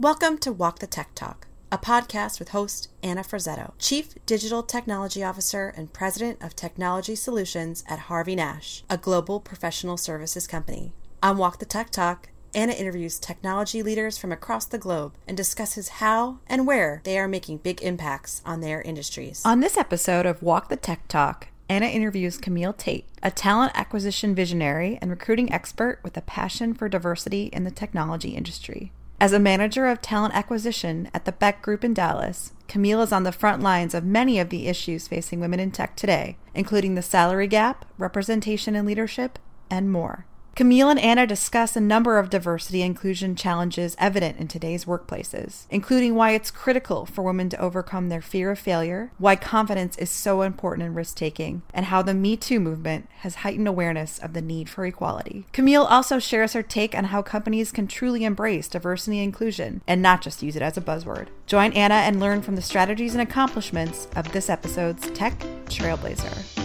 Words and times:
Welcome 0.00 0.38
to 0.38 0.52
Walk 0.52 0.80
the 0.80 0.88
Tech 0.88 1.14
Talk, 1.14 1.46
a 1.70 1.78
podcast 1.78 2.40
with 2.40 2.48
host 2.48 2.88
Anna 3.00 3.22
Frazzetto, 3.22 3.74
Chief 3.78 4.12
Digital 4.26 4.64
Technology 4.64 5.22
Officer 5.22 5.72
and 5.76 5.92
President 5.92 6.42
of 6.42 6.56
Technology 6.56 7.14
Solutions 7.14 7.84
at 7.88 8.00
Harvey 8.00 8.34
Nash, 8.34 8.82
a 8.90 8.98
global 8.98 9.38
professional 9.38 9.96
services 9.96 10.48
company. 10.48 10.92
On 11.22 11.38
Walk 11.38 11.60
the 11.60 11.64
Tech 11.64 11.90
Talk, 11.90 12.30
Anna 12.52 12.72
interviews 12.72 13.20
technology 13.20 13.84
leaders 13.84 14.18
from 14.18 14.32
across 14.32 14.66
the 14.66 14.78
globe 14.78 15.14
and 15.28 15.36
discusses 15.36 15.88
how 16.00 16.40
and 16.48 16.66
where 16.66 17.00
they 17.04 17.16
are 17.16 17.28
making 17.28 17.58
big 17.58 17.80
impacts 17.80 18.42
on 18.44 18.62
their 18.62 18.82
industries. 18.82 19.42
On 19.44 19.60
this 19.60 19.76
episode 19.76 20.26
of 20.26 20.42
Walk 20.42 20.70
the 20.70 20.76
Tech 20.76 21.06
Talk, 21.06 21.50
Anna 21.68 21.86
interviews 21.86 22.36
Camille 22.36 22.72
Tate, 22.72 23.06
a 23.22 23.30
talent 23.30 23.70
acquisition 23.76 24.34
visionary 24.34 24.98
and 25.00 25.12
recruiting 25.12 25.52
expert 25.52 26.00
with 26.02 26.16
a 26.16 26.20
passion 26.20 26.74
for 26.74 26.88
diversity 26.88 27.44
in 27.52 27.62
the 27.62 27.70
technology 27.70 28.30
industry. 28.30 28.90
As 29.20 29.32
a 29.32 29.38
manager 29.38 29.86
of 29.86 30.02
talent 30.02 30.34
acquisition 30.34 31.08
at 31.14 31.24
the 31.24 31.32
Beck 31.32 31.62
Group 31.62 31.84
in 31.84 31.94
Dallas, 31.94 32.52
Camille 32.66 33.00
is 33.00 33.12
on 33.12 33.22
the 33.22 33.32
front 33.32 33.62
lines 33.62 33.94
of 33.94 34.04
many 34.04 34.38
of 34.38 34.50
the 34.50 34.66
issues 34.66 35.08
facing 35.08 35.40
women 35.40 35.60
in 35.60 35.70
tech 35.70 35.96
today, 35.96 36.36
including 36.54 36.94
the 36.94 37.02
salary 37.02 37.46
gap, 37.46 37.84
representation 37.96 38.74
in 38.74 38.84
leadership, 38.84 39.38
and 39.70 39.90
more. 39.90 40.26
Camille 40.54 40.88
and 40.88 41.00
Anna 41.00 41.26
discuss 41.26 41.74
a 41.74 41.80
number 41.80 42.16
of 42.16 42.30
diversity 42.30 42.80
inclusion 42.80 43.34
challenges 43.34 43.96
evident 43.98 44.38
in 44.38 44.46
today's 44.46 44.84
workplaces, 44.84 45.64
including 45.68 46.14
why 46.14 46.30
it's 46.30 46.52
critical 46.52 47.06
for 47.06 47.22
women 47.22 47.48
to 47.48 47.60
overcome 47.60 48.08
their 48.08 48.22
fear 48.22 48.52
of 48.52 48.58
failure, 48.58 49.10
why 49.18 49.34
confidence 49.34 49.98
is 49.98 50.10
so 50.10 50.42
important 50.42 50.86
in 50.86 50.94
risk 50.94 51.16
taking, 51.16 51.62
and 51.72 51.86
how 51.86 52.02
the 52.02 52.14
Me 52.14 52.36
Too 52.36 52.60
movement 52.60 53.08
has 53.18 53.36
heightened 53.36 53.66
awareness 53.66 54.20
of 54.20 54.32
the 54.32 54.42
need 54.42 54.68
for 54.68 54.86
equality. 54.86 55.44
Camille 55.52 55.84
also 55.84 56.20
shares 56.20 56.52
her 56.52 56.62
take 56.62 56.94
on 56.94 57.04
how 57.04 57.20
companies 57.20 57.72
can 57.72 57.88
truly 57.88 58.22
embrace 58.22 58.68
diversity 58.68 59.18
and 59.18 59.24
inclusion 59.24 59.82
and 59.88 60.00
not 60.00 60.22
just 60.22 60.40
use 60.40 60.54
it 60.54 60.62
as 60.62 60.76
a 60.76 60.80
buzzword. 60.80 61.26
Join 61.46 61.72
Anna 61.72 61.94
and 61.94 62.20
learn 62.20 62.42
from 62.42 62.54
the 62.54 62.62
strategies 62.62 63.14
and 63.14 63.22
accomplishments 63.22 64.06
of 64.14 64.30
this 64.30 64.48
episode's 64.48 65.10
Tech 65.10 65.36
Trailblazer. 65.66 66.63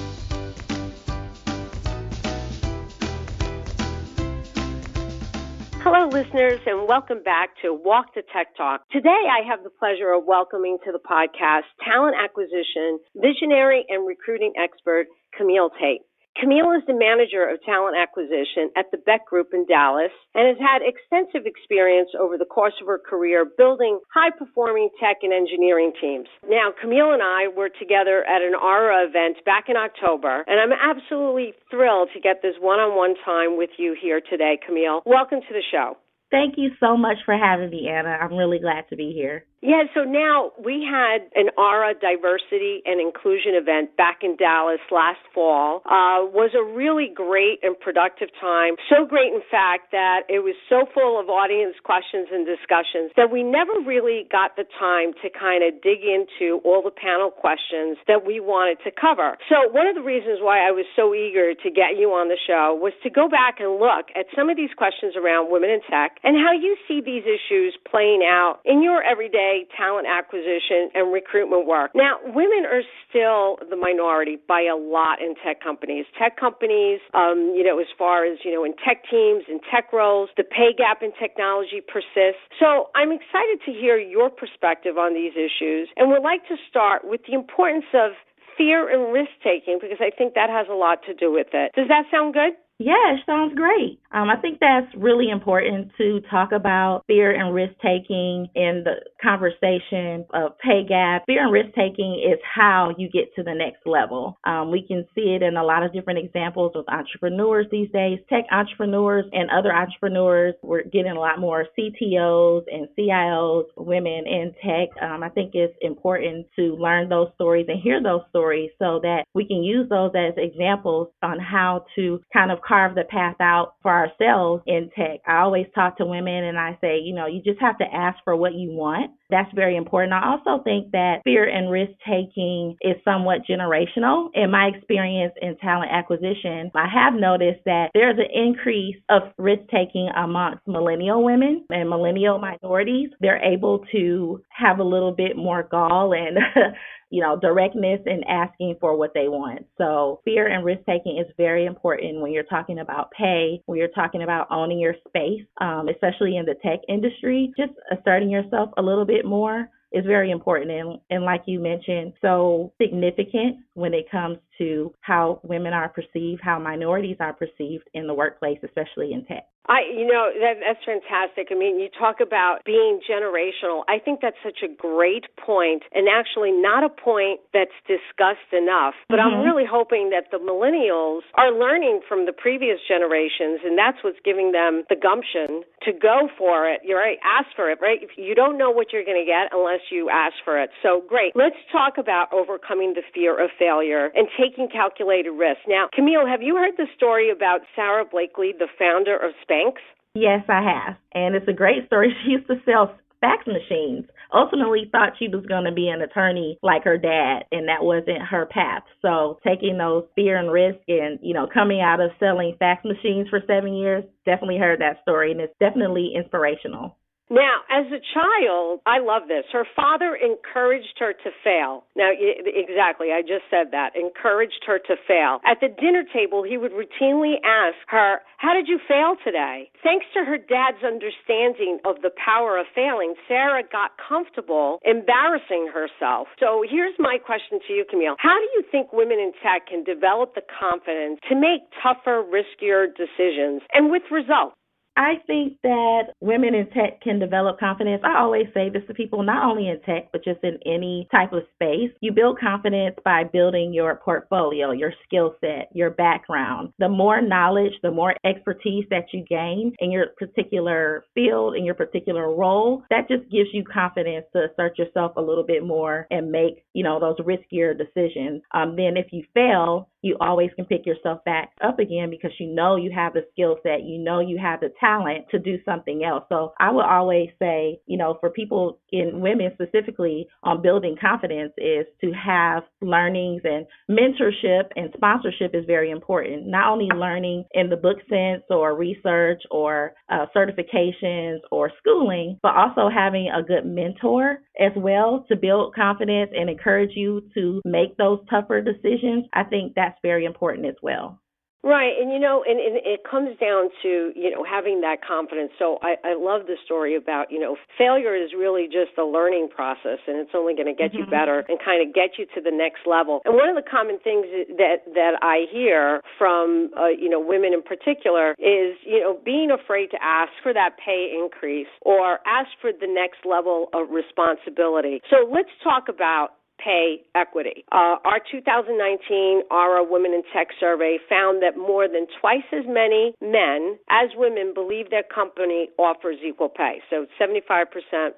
Hello, 5.82 6.10
listeners, 6.12 6.60
and 6.68 6.90
welcome 6.90 7.24
back 7.24 7.52
to 7.62 7.74
Walk 7.74 8.14
the 8.14 8.22
Tech 8.34 8.48
Talk. 8.58 8.82
Today, 8.92 9.10
I 9.10 9.48
have 9.48 9.64
the 9.64 9.70
pleasure 9.70 10.12
of 10.12 10.26
welcoming 10.26 10.78
to 10.84 10.92
the 10.92 11.00
podcast 11.00 11.72
talent 11.88 12.18
acquisition, 12.20 13.00
visionary, 13.16 13.86
and 13.88 14.06
recruiting 14.06 14.52
expert 14.60 15.08
Camille 15.38 15.70
Tate. 15.80 16.02
Camille 16.40 16.72
is 16.72 16.88
the 16.88 16.96
manager 16.96 17.44
of 17.44 17.60
talent 17.68 17.98
acquisition 18.00 18.72
at 18.80 18.88
the 18.92 18.98
Beck 18.98 19.28
Group 19.28 19.50
in 19.52 19.66
Dallas 19.68 20.12
and 20.34 20.48
has 20.48 20.56
had 20.56 20.80
extensive 20.80 21.44
experience 21.46 22.10
over 22.18 22.38
the 22.38 22.48
course 22.48 22.74
of 22.80 22.88
her 22.88 22.98
career 22.98 23.44
building 23.44 24.00
high 24.14 24.32
performing 24.32 24.88
tech 25.04 25.18
and 25.22 25.34
engineering 25.34 25.92
teams. 26.00 26.28
Now, 26.48 26.72
Camille 26.72 27.12
and 27.12 27.22
I 27.22 27.52
were 27.52 27.68
together 27.68 28.24
at 28.24 28.42
an 28.42 28.56
ARA 28.56 29.04
event 29.04 29.44
back 29.44 29.66
in 29.68 29.76
October, 29.76 30.46
and 30.48 30.64
I'm 30.64 30.72
absolutely 30.72 31.54
thrilled 31.70 32.10
to 32.14 32.22
get 32.22 32.42
this 32.42 32.56
one 32.62 32.80
on 32.80 32.96
one 32.96 33.16
time 33.26 33.58
with 33.58 33.72
you 33.78 33.94
here 34.00 34.22
today, 34.22 34.58
Camille. 34.66 35.04
Welcome 35.06 35.42
to 35.42 35.54
the 35.54 35.64
show. 35.70 35.98
Thank 36.32 36.56
you 36.58 36.70
so 36.80 36.96
much 36.96 37.18
for 37.26 37.36
having 37.36 37.70
me, 37.70 37.90
Anna. 37.92 38.16
I'm 38.16 38.34
really 38.34 38.60
glad 38.60 38.88
to 38.92 38.96
be 38.96 39.12
here. 39.12 39.46
Yeah, 39.62 39.84
so 39.94 40.08
now 40.08 40.56
we 40.56 40.88
had 40.88 41.28
an 41.36 41.52
ARA 41.60 41.92
diversity 41.92 42.80
and 42.88 43.02
inclusion 43.04 43.60
event 43.60 43.92
back 43.98 44.24
in 44.24 44.38
Dallas 44.40 44.80
last 44.88 45.20
fall. 45.36 45.84
Uh, 45.84 46.24
was 46.32 46.56
a 46.56 46.64
really 46.64 47.12
great 47.12 47.60
and 47.62 47.76
productive 47.76 48.30
time. 48.40 48.80
So 48.88 49.04
great, 49.04 49.36
in 49.36 49.44
fact, 49.52 49.92
that 49.92 50.24
it 50.32 50.48
was 50.48 50.56
so 50.72 50.88
full 50.96 51.20
of 51.20 51.28
audience 51.28 51.76
questions 51.84 52.32
and 52.32 52.48
discussions 52.48 53.12
that 53.20 53.28
we 53.28 53.44
never 53.44 53.76
really 53.84 54.32
got 54.32 54.56
the 54.56 54.64
time 54.80 55.12
to 55.20 55.28
kind 55.28 55.60
of 55.68 55.76
dig 55.84 56.08
into 56.08 56.64
all 56.64 56.80
the 56.80 56.96
panel 56.96 57.28
questions 57.28 58.00
that 58.08 58.24
we 58.24 58.40
wanted 58.40 58.80
to 58.88 58.96
cover. 58.96 59.36
So 59.52 59.68
one 59.76 59.92
of 59.92 59.96
the 59.96 60.06
reasons 60.08 60.40
why 60.40 60.64
I 60.64 60.72
was 60.72 60.88
so 60.96 61.12
eager 61.12 61.52
to 61.52 61.70
get 61.70 62.00
you 62.00 62.16
on 62.16 62.32
the 62.32 62.40
show 62.40 62.80
was 62.80 62.96
to 63.04 63.12
go 63.12 63.28
back 63.28 63.60
and 63.60 63.76
look 63.76 64.08
at 64.16 64.32
some 64.32 64.48
of 64.48 64.56
these 64.56 64.72
questions 64.80 65.20
around 65.20 65.52
women 65.52 65.68
in 65.68 65.84
tech 65.92 66.16
and 66.24 66.40
how 66.40 66.56
you 66.56 66.80
see 66.88 67.04
these 67.04 67.28
issues 67.28 67.76
playing 67.84 68.24
out 68.24 68.64
in 68.64 68.80
your 68.80 69.04
everyday 69.04 69.49
talent 69.76 70.08
acquisition 70.08 70.90
and 70.94 71.12
recruitment 71.14 71.66
work. 71.66 71.92
Now, 71.94 72.18
women 72.26 72.66
are 72.66 72.84
still 73.08 73.58
the 73.70 73.76
minority 73.76 74.38
by 74.48 74.62
a 74.62 74.76
lot 74.76 75.22
in 75.22 75.36
tech 75.44 75.62
companies. 75.62 76.06
Tech 76.18 76.38
companies, 76.38 77.00
um, 77.14 77.54
you 77.56 77.64
know, 77.64 77.80
as 77.80 77.88
far 77.98 78.26
as, 78.26 78.40
you 78.44 78.52
know, 78.54 78.64
in 78.64 78.74
tech 78.86 79.04
teams 79.10 79.44
and 79.48 79.60
tech 79.72 79.92
roles, 79.94 80.30
the 80.38 80.44
pay 80.44 80.74
gap 80.78 81.02
in 81.02 81.12
technology 81.20 81.82
persists. 81.82 82.42
So 82.60 82.90
I'm 82.96 83.12
excited 83.12 83.60
to 83.66 83.72
hear 83.72 83.98
your 83.98 84.30
perspective 84.30 84.98
on 84.98 85.14
these 85.14 85.34
issues 85.34 85.90
and 85.98 86.10
would 86.10 86.24
like 86.24 86.48
to 86.48 86.56
start 86.70 87.04
with 87.04 87.22
the 87.28 87.34
importance 87.34 87.86
of 87.94 88.12
fear 88.58 88.92
and 88.92 89.14
risk 89.14 89.32
taking 89.44 89.80
because 89.82 90.00
I 90.02 90.12
think 90.16 90.34
that 90.36 90.50
has 90.50 90.68
a 90.70 90.76
lot 90.76 91.00
to 91.08 91.14
do 91.14 91.32
with 91.32 91.48
it. 91.54 91.72
Does 91.76 91.88
that 91.88 92.04
sound 92.12 92.34
good? 92.34 92.54
Yeah, 92.82 93.14
it 93.14 93.20
sounds 93.26 93.54
great. 93.56 94.00
Um, 94.14 94.30
I 94.30 94.38
think 94.38 94.60
that's 94.60 94.88
really 94.96 95.30
important 95.30 95.92
to 95.98 96.22
talk 96.32 96.54
about 96.54 97.04
fear 97.08 97.32
and 97.32 97.54
risk 97.54 97.74
taking 97.84 98.48
in 98.56 98.86
the 98.86 98.96
conversation 99.22 100.26
of 100.34 100.58
pay 100.60 100.86
gap. 100.88 101.24
Fear 101.28 101.44
and 101.44 101.52
risk 101.52 101.76
taking 101.76 102.16
is 102.26 102.40
how 102.56 102.96
you 102.98 103.10
get 103.10 103.36
to 103.36 103.44
the 103.44 103.54
next 103.54 103.86
level. 103.86 104.40
Um, 104.46 104.72
we 104.72 104.82
can 104.88 105.06
see 105.14 105.36
it 105.36 105.44
in 105.44 105.58
a 105.58 105.64
lot 105.64 105.84
of 105.84 105.92
different 105.92 106.20
examples 106.20 106.72
with 106.74 106.88
entrepreneurs 106.88 107.68
these 107.70 107.92
days, 107.92 108.20
tech 108.30 108.46
entrepreneurs 108.50 109.26
and 109.34 109.50
other 109.52 109.74
entrepreneurs. 109.74 110.56
We're 110.64 110.84
getting 110.84 111.12
a 111.12 111.20
lot 111.20 111.38
more 111.38 111.68
CTOs 111.78 112.64
and 112.72 112.88
CIOs, 112.98 113.66
women 113.76 114.26
in 114.26 114.54
tech. 114.64 114.88
Um, 115.04 115.22
I 115.22 115.30
think 115.30 115.52
it's 115.54 115.76
important 115.82 116.48
to 116.56 116.78
learn 116.78 117.10
those 117.10 117.28
stories 117.36 117.66
and 117.68 117.82
hear 117.82 118.02
those 118.02 118.22
stories 118.30 118.72
so 118.80 119.02
that 119.04 119.26
we 119.36 119.46
can 119.46 119.64
use 119.64 119.90
those 119.90 120.12
as 120.16 120.34
examples 120.38 121.10
on 121.22 121.40
how 121.40 121.86
to 121.98 122.22
kind 122.32 122.52
of 122.52 122.60
carve 122.70 122.94
the 122.94 123.04
path 123.10 123.36
out 123.40 123.74
for 123.82 123.92
ourselves 123.92 124.62
in 124.68 124.92
tech. 124.96 125.22
I 125.28 125.40
always 125.40 125.66
talk 125.74 125.98
to 125.98 126.06
women 126.06 126.44
and 126.46 126.58
I 126.58 126.78
say, 126.80 127.00
you 127.00 127.16
know, 127.16 127.26
you 127.26 127.42
just 127.42 127.60
have 127.60 127.80
to 127.80 127.86
ask 127.92 128.20
for 128.24 128.36
what 128.36 128.54
you 128.54 128.72
want. 128.72 129.12
That's 129.32 129.52
very 129.54 129.76
important. 129.76 130.14
I 130.14 130.32
also 130.32 130.64
think 130.64 130.92
that 130.92 131.22
fear 131.24 131.48
and 131.48 131.72
risk 131.72 131.92
taking 132.08 132.78
is 132.82 132.96
somewhat 133.04 133.42
generational. 133.50 134.30
In 134.34 134.52
my 134.52 134.72
experience 134.74 135.34
in 135.42 135.58
talent 135.58 135.92
acquisition, 135.92 136.72
I 136.76 136.88
have 136.88 137.20
noticed 137.20 137.62
that 137.66 137.90
there's 137.94 138.18
an 138.18 138.30
increase 138.34 138.96
of 139.10 139.24
risk 139.38 139.62
taking 139.72 140.10
amongst 140.16 140.68
millennial 140.68 141.24
women 141.24 141.66
and 141.70 141.90
millennial 141.90 142.40
minorities. 142.40 143.10
They're 143.20 143.44
able 143.44 143.86
to 143.92 144.42
have 144.50 144.80
a 144.80 144.84
little 144.84 145.12
bit 145.12 145.36
more 145.36 145.64
gall 145.64 146.14
and 146.14 146.38
you 147.10 147.22
know, 147.22 147.38
directness 147.40 148.00
and 148.06 148.24
asking 148.28 148.76
for 148.80 148.96
what 148.96 149.14
they 149.14 149.28
want. 149.28 149.66
So 149.78 150.22
fear 150.26 150.48
and 150.48 150.64
risk 150.64 150.82
taking 150.86 151.18
is 151.18 151.32
very 151.38 151.66
important 151.66 152.22
when 152.22 152.32
you're 152.32 152.44
talking 152.44 152.80
about 152.80 153.12
pay, 153.12 153.62
when 153.66 153.78
you're 153.78 153.88
talking 153.90 154.24
about 154.24 154.48
owning 154.52 154.80
your 154.80 154.96
space, 155.08 155.42
um, 155.60 155.88
especially 155.90 156.38
in 156.38 156.46
the 156.46 156.56
tech 156.64 156.80
industry, 156.88 157.52
just 157.58 157.74
asserting 157.92 158.30
yourself 158.30 158.70
a 158.78 158.82
little 158.82 159.06
bit 159.06 159.26
more 159.26 159.70
is 159.92 160.06
very 160.06 160.30
important 160.30 160.70
and, 160.70 161.00
and 161.10 161.24
like 161.24 161.42
you 161.48 161.60
mentioned, 161.60 162.14
so 162.22 162.72
significant 162.82 163.58
when 163.74 163.94
it 163.94 164.10
comes 164.12 164.38
to 164.58 164.94
how 165.02 165.40
women 165.44 165.74
are 165.74 165.90
perceived, 165.90 166.42
how 166.44 166.60
minorities 166.60 167.18
are 167.20 167.34
perceived 167.34 167.90
in 167.94 168.06
the 168.06 168.14
workplace, 168.14 168.60
especially 168.64 169.14
in 169.14 169.26
tech. 169.26 169.48
I, 169.68 169.86
you 169.86 170.08
know, 170.08 170.34
that, 170.34 170.58
that's 170.66 170.82
fantastic. 170.82 171.54
I 171.54 171.56
mean, 171.56 171.80
you 171.80 171.90
talk 171.94 172.18
about 172.18 172.66
being 172.66 173.02
generational. 173.06 173.86
I 173.86 174.00
think 174.00 174.18
that's 174.18 174.40
such 174.42 174.66
a 174.66 174.72
great 174.72 175.30
point, 175.38 175.84
and 175.94 176.10
actually 176.10 176.52
not 176.52 176.84
a 176.84 176.90
point 176.90 177.42
that's 177.54 177.76
discussed 177.86 178.50
enough. 178.50 178.98
But 179.10 179.22
mm-hmm. 179.22 179.30
I'm 179.30 179.46
really 179.46 179.70
hoping 179.70 180.10
that 180.10 180.34
the 180.34 180.42
millennials 180.42 181.22
are 181.38 181.54
learning 181.54 182.02
from 182.10 182.26
the 182.26 182.34
previous 182.34 182.82
generations, 182.82 183.62
and 183.62 183.78
that's 183.78 184.02
what's 184.02 184.18
giving 184.26 184.58
them 184.58 184.90
the 184.90 184.98
gumption 184.98 185.62
to 185.86 185.94
go 185.94 186.34
for 186.34 186.66
it. 186.66 186.82
You're 186.82 186.98
right, 186.98 187.22
ask 187.22 187.54
for 187.56 187.70
it, 187.70 187.78
right? 187.78 188.02
If 188.02 188.18
you 188.18 188.34
don't 188.34 188.58
know 188.58 188.72
what 188.72 188.90
you're 188.90 189.06
going 189.06 189.22
to 189.22 189.30
get 189.30 189.54
unless 189.54 189.86
you 189.94 190.10
ask 190.10 190.34
for 190.44 190.58
it. 190.58 190.74
So 190.82 191.06
great. 191.06 191.38
Let's 191.38 191.62
talk 191.72 192.02
about 192.02 192.34
overcoming 192.34 192.98
the 192.98 193.06
fear 193.14 193.38
of 193.38 193.54
failure 193.60 194.10
and 194.18 194.28
taking 194.34 194.68
calculated 194.68 195.32
risks. 195.32 195.70
Now, 195.70 195.94
Camille, 195.94 196.26
have 196.26 196.42
you 196.42 196.58
heard 196.58 196.74
the 196.78 196.90
story 196.98 197.30
about 197.30 197.62
Sara 197.76 198.04
Blakely, 198.04 198.50
the 198.58 198.68
founder 198.80 199.14
of 199.14 199.38
Spanx? 199.46 199.59
Spanx? 199.60 199.74
Yes, 200.16 200.44
I 200.50 200.62
have. 200.62 200.96
And 201.14 201.36
it's 201.36 201.48
a 201.48 201.54
great 201.54 201.86
story. 201.88 202.16
She 202.26 202.32
used 202.32 202.48
to 202.48 202.56
sell 202.66 202.96
fax 203.22 203.46
machines. 203.48 204.06
Ultimately 204.34 204.90
thought 204.92 205.14
she 205.20 205.28
was 205.28 205.46
going 205.48 205.66
to 205.66 205.72
be 205.72 205.90
an 205.90 206.02
attorney 206.02 206.58
like 206.62 206.84
her 206.84 206.98
dad 206.98 207.44
and 207.52 207.68
that 207.68 207.84
wasn't 207.84 208.22
her 208.22 208.46
path. 208.46 208.84
So 209.02 209.40
taking 209.46 209.78
those 209.78 210.06
fear 210.16 210.38
and 210.38 210.52
risk 210.52 210.80
and, 210.88 211.20
you 211.22 211.34
know, 211.34 211.48
coming 211.54 211.82
out 211.82 212.00
of 212.00 212.12
selling 212.20 212.56
fax 212.60 212.86
machines 212.86 213.28
for 213.30 213.42
7 213.46 213.74
years, 213.74 214.04
definitely 214.26 214.58
heard 214.58 214.80
that 214.82 215.02
story 215.02 215.32
and 215.32 215.42
it's 215.42 215.54
definitely 215.60 216.14
inspirational. 216.16 216.96
Now, 217.30 217.62
as 217.70 217.86
a 217.94 218.02
child, 218.02 218.82
I 218.86 218.98
love 219.00 219.28
this. 219.28 219.46
Her 219.54 219.66
father 219.76 220.18
encouraged 220.18 220.98
her 220.98 221.14
to 221.14 221.30
fail. 221.44 221.86
Now, 221.96 222.10
exactly, 222.12 223.14
I 223.14 223.22
just 223.22 223.46
said 223.50 223.70
that. 223.72 223.94
Encouraged 223.96 224.66
her 224.66 224.80
to 224.80 224.96
fail. 225.08 225.40
At 225.46 225.62
the 225.62 225.70
dinner 225.70 226.04
table, 226.12 226.42
he 226.42 226.58
would 226.58 226.72
routinely 226.74 227.38
ask 227.46 227.78
her, 227.88 228.22
How 228.38 228.54
did 228.54 228.68
you 228.68 228.80
fail 228.88 229.16
today? 229.24 229.70
Thanks 229.84 230.06
to 230.18 230.26
her 230.26 230.38
dad's 230.38 230.82
understanding 230.82 231.78
of 231.86 232.02
the 232.02 232.10
power 232.18 232.58
of 232.58 232.66
failing, 232.74 233.14
Sara 233.28 233.62
got 233.62 233.92
comfortable 234.02 234.80
embarrassing 234.84 235.70
herself. 235.70 236.28
So 236.40 236.66
here's 236.68 236.98
my 236.98 237.18
question 237.24 237.60
to 237.68 237.74
you, 237.74 237.86
Camille. 237.90 238.16
How 238.18 238.38
do 238.42 238.50
you 238.58 238.64
think 238.72 238.92
women 238.92 239.20
in 239.20 239.34
tech 239.44 239.68
can 239.68 239.84
develop 239.84 240.34
the 240.34 240.42
confidence 240.42 241.20
to 241.30 241.36
make 241.36 241.62
tougher, 241.78 242.26
riskier 242.26 242.88
decisions 242.90 243.62
and 243.74 243.92
with 243.92 244.04
results? 244.10 244.56
I 244.96 245.16
think 245.28 245.58
that 245.64 246.14
women 246.20 246.54
in 246.54 246.70
tech 246.72 247.02
can 247.02 247.20
develop 247.20 247.60
confidence. 247.60 248.02
I 248.04 248.20
always 248.20 248.48
say 248.54 248.70
this 248.70 248.84
to 248.88 248.94
people, 248.94 249.24
not 249.24 249.50
only 249.50 249.70
in 249.70 249.80
tech, 249.82 250.12
but 250.12 250.24
just 250.24 250.44
in 250.44 250.60
any 250.66 251.08
type 251.12 251.32
of 251.32 251.44
space. 251.54 251.92
You 252.02 252.12
build 252.12 252.40
confidence 252.40 252.96
by 253.06 253.24
building 253.24 253.74
your 253.74 253.96
portfolio, 254.04 254.72
your 254.72 254.94
skill 255.06 255.36
set, 255.40 255.70
your 255.74 255.92
background. 255.92 256.74
The 256.80 256.90
more 256.90 257.22
knowledge, 257.22 257.74
the 257.82 257.92
more 257.92 258.16
expertise 258.26 258.86
that 258.90 259.06
you 259.14 259.24
gain 259.30 259.74
in 259.80 259.92
your 259.92 260.08
particular 260.18 261.06
field, 261.14 261.56
in 261.56 261.64
your 261.64 261.76
particular 261.76 262.36
role, 262.36 262.84
that 262.90 263.08
just 263.08 263.30
gives 263.32 263.50
you 263.54 263.64
confidence 263.64 264.26
to 264.34 264.48
assert 264.52 264.78
yourself 264.78 265.14
a 265.16 265.22
little 265.22 265.46
bit 265.46 265.64
more 265.64 266.08
and 266.12 266.32
make, 266.32 266.66
you 266.74 266.84
know, 266.84 267.00
those 267.00 267.18
riskier 267.26 267.78
decisions. 267.78 268.42
Um, 268.54 268.76
then 268.76 268.98
if 268.98 269.08
you 269.12 269.24
fail, 269.34 269.90
you 270.02 270.18
always 270.22 270.50
can 270.56 270.66
pick 270.66 270.86
yourself 270.86 271.24
back 271.26 271.52
up 271.64 271.80
again 271.80 272.10
because 272.10 272.32
you 272.40 272.48
know 272.48 272.76
you 272.76 272.92
have 272.94 273.14
the 273.14 273.26
skill 273.32 273.58
set, 273.64 273.84
you 273.84 273.98
know 273.98 274.20
you 274.20 274.38
have 274.38 274.60
the 274.60 274.72
talent 274.80 275.26
to 275.32 275.40
do 275.40 275.58
something 275.66 276.04
else. 276.04 276.24
So 276.30 276.54
I 276.60 276.72
would 276.72 276.86
always 276.86 277.30
say, 277.40 277.80
you 277.86 277.98
know, 277.98 278.18
for 278.20 278.30
people 278.30 278.80
in 278.92 279.22
women 279.22 279.52
specifically 279.54 280.28
on 280.44 280.62
building 280.62 280.96
confidence 281.00 281.54
is 281.58 281.86
to 282.02 282.12
have 282.12 282.64
learnings 282.82 283.42
and 283.44 283.66
mentorship 283.90 284.70
and 284.76 284.90
sponsorship 284.96 285.54
is 285.54 285.66
very 285.66 285.92
important. 285.92 286.48
Not 286.48 286.72
only 286.72 286.88
learning 286.96 287.46
in 287.54 287.70
the 287.70 287.78
book 287.78 287.98
sense 288.10 288.44
or 288.50 288.76
research 288.76 289.42
or 289.52 289.94
uh, 290.10 290.26
certifications 290.36 291.40
or 291.52 291.72
schooling, 291.80 292.40
but 292.42 292.56
also 292.56 292.90
having 292.94 293.30
a 293.30 293.44
good 293.44 293.66
mentor 293.66 294.40
as 294.60 294.72
well 294.76 295.26
to 295.30 295.36
build 295.36 295.74
confidence 295.74 296.32
and 296.36 296.50
encourage 296.50 296.92
you 296.96 297.24
to 297.34 297.62
make 297.66 297.96
those 297.98 298.20
tougher 298.30 298.62
decisions. 298.62 299.26
I 299.34 299.44
think 299.44 299.74
that's 299.76 299.98
very 300.04 300.26
important 300.26 300.68
as 300.68 300.76
well. 300.82 301.20
Right, 301.62 301.92
and 302.00 302.10
you 302.10 302.20
know, 302.20 302.42
and, 302.48 302.58
and 302.58 302.80
it 302.88 303.04
comes 303.04 303.38
down 303.38 303.68
to 303.84 304.14
you 304.16 304.32
know 304.32 304.46
having 304.48 304.80
that 304.80 305.04
confidence. 305.06 305.52
So 305.60 305.78
I, 305.82 305.96
I 306.08 306.16
love 306.16 306.48
the 306.48 306.56
story 306.64 306.96
about 306.96 307.32
you 307.32 307.40
know 307.40 307.58
failure 307.78 308.16
is 308.16 308.32
really 308.32 308.68
just 308.68 308.98
a 308.98 309.04
learning 309.04 309.50
process, 309.54 310.00
and 310.08 310.16
it's 310.16 310.32
only 310.34 310.56
going 310.56 310.72
to 310.72 310.74
get 310.74 310.92
mm-hmm. 310.92 311.04
you 311.04 311.12
better 311.12 311.44
and 311.50 311.60
kind 311.60 311.86
of 311.86 311.94
get 311.94 312.16
you 312.18 312.26
to 312.34 312.40
the 312.40 312.56
next 312.56 312.88
level. 312.88 313.20
And 313.26 313.36
one 313.36 313.50
of 313.50 313.60
the 313.60 313.70
common 313.70 314.00
things 314.00 314.26
that 314.56 314.88
that 314.96 315.20
I 315.22 315.52
hear 315.52 316.00
from 316.18 316.72
uh, 316.80 316.96
you 316.96 317.10
know 317.10 317.20
women 317.20 317.52
in 317.52 317.62
particular 317.62 318.32
is 318.40 318.80
you 318.88 319.04
know 319.04 319.20
being 319.26 319.52
afraid 319.52 319.92
to 319.92 320.00
ask 320.02 320.32
for 320.42 320.54
that 320.54 320.80
pay 320.80 321.12
increase 321.12 321.68
or 321.82 322.20
ask 322.26 322.56
for 322.62 322.72
the 322.72 322.88
next 322.88 323.28
level 323.28 323.68
of 323.74 323.92
responsibility. 323.92 325.02
So 325.10 325.28
let's 325.30 325.52
talk 325.62 325.90
about 325.90 326.39
pay 326.64 327.02
equity. 327.16 327.64
Uh, 327.72 327.98
our 328.04 328.20
2019 328.32 329.44
ARA 329.52 329.84
Women 329.84 330.14
in 330.14 330.24
Tech 330.34 330.48
survey 330.60 330.98
found 331.10 331.42
that 331.42 331.58
more 331.58 331.88
than 331.88 332.08
twice 332.20 332.46
as 332.52 332.66
many 332.68 333.14
men 333.22 333.78
as 333.90 334.10
women 334.16 334.54
believe 334.54 334.90
their 334.90 335.04
company 335.04 335.70
offers 335.78 336.18
equal 336.26 336.50
pay. 336.50 336.82
So 336.90 337.06
75% 337.20 337.66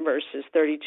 versus 0.04 0.44
32%. 0.56 0.80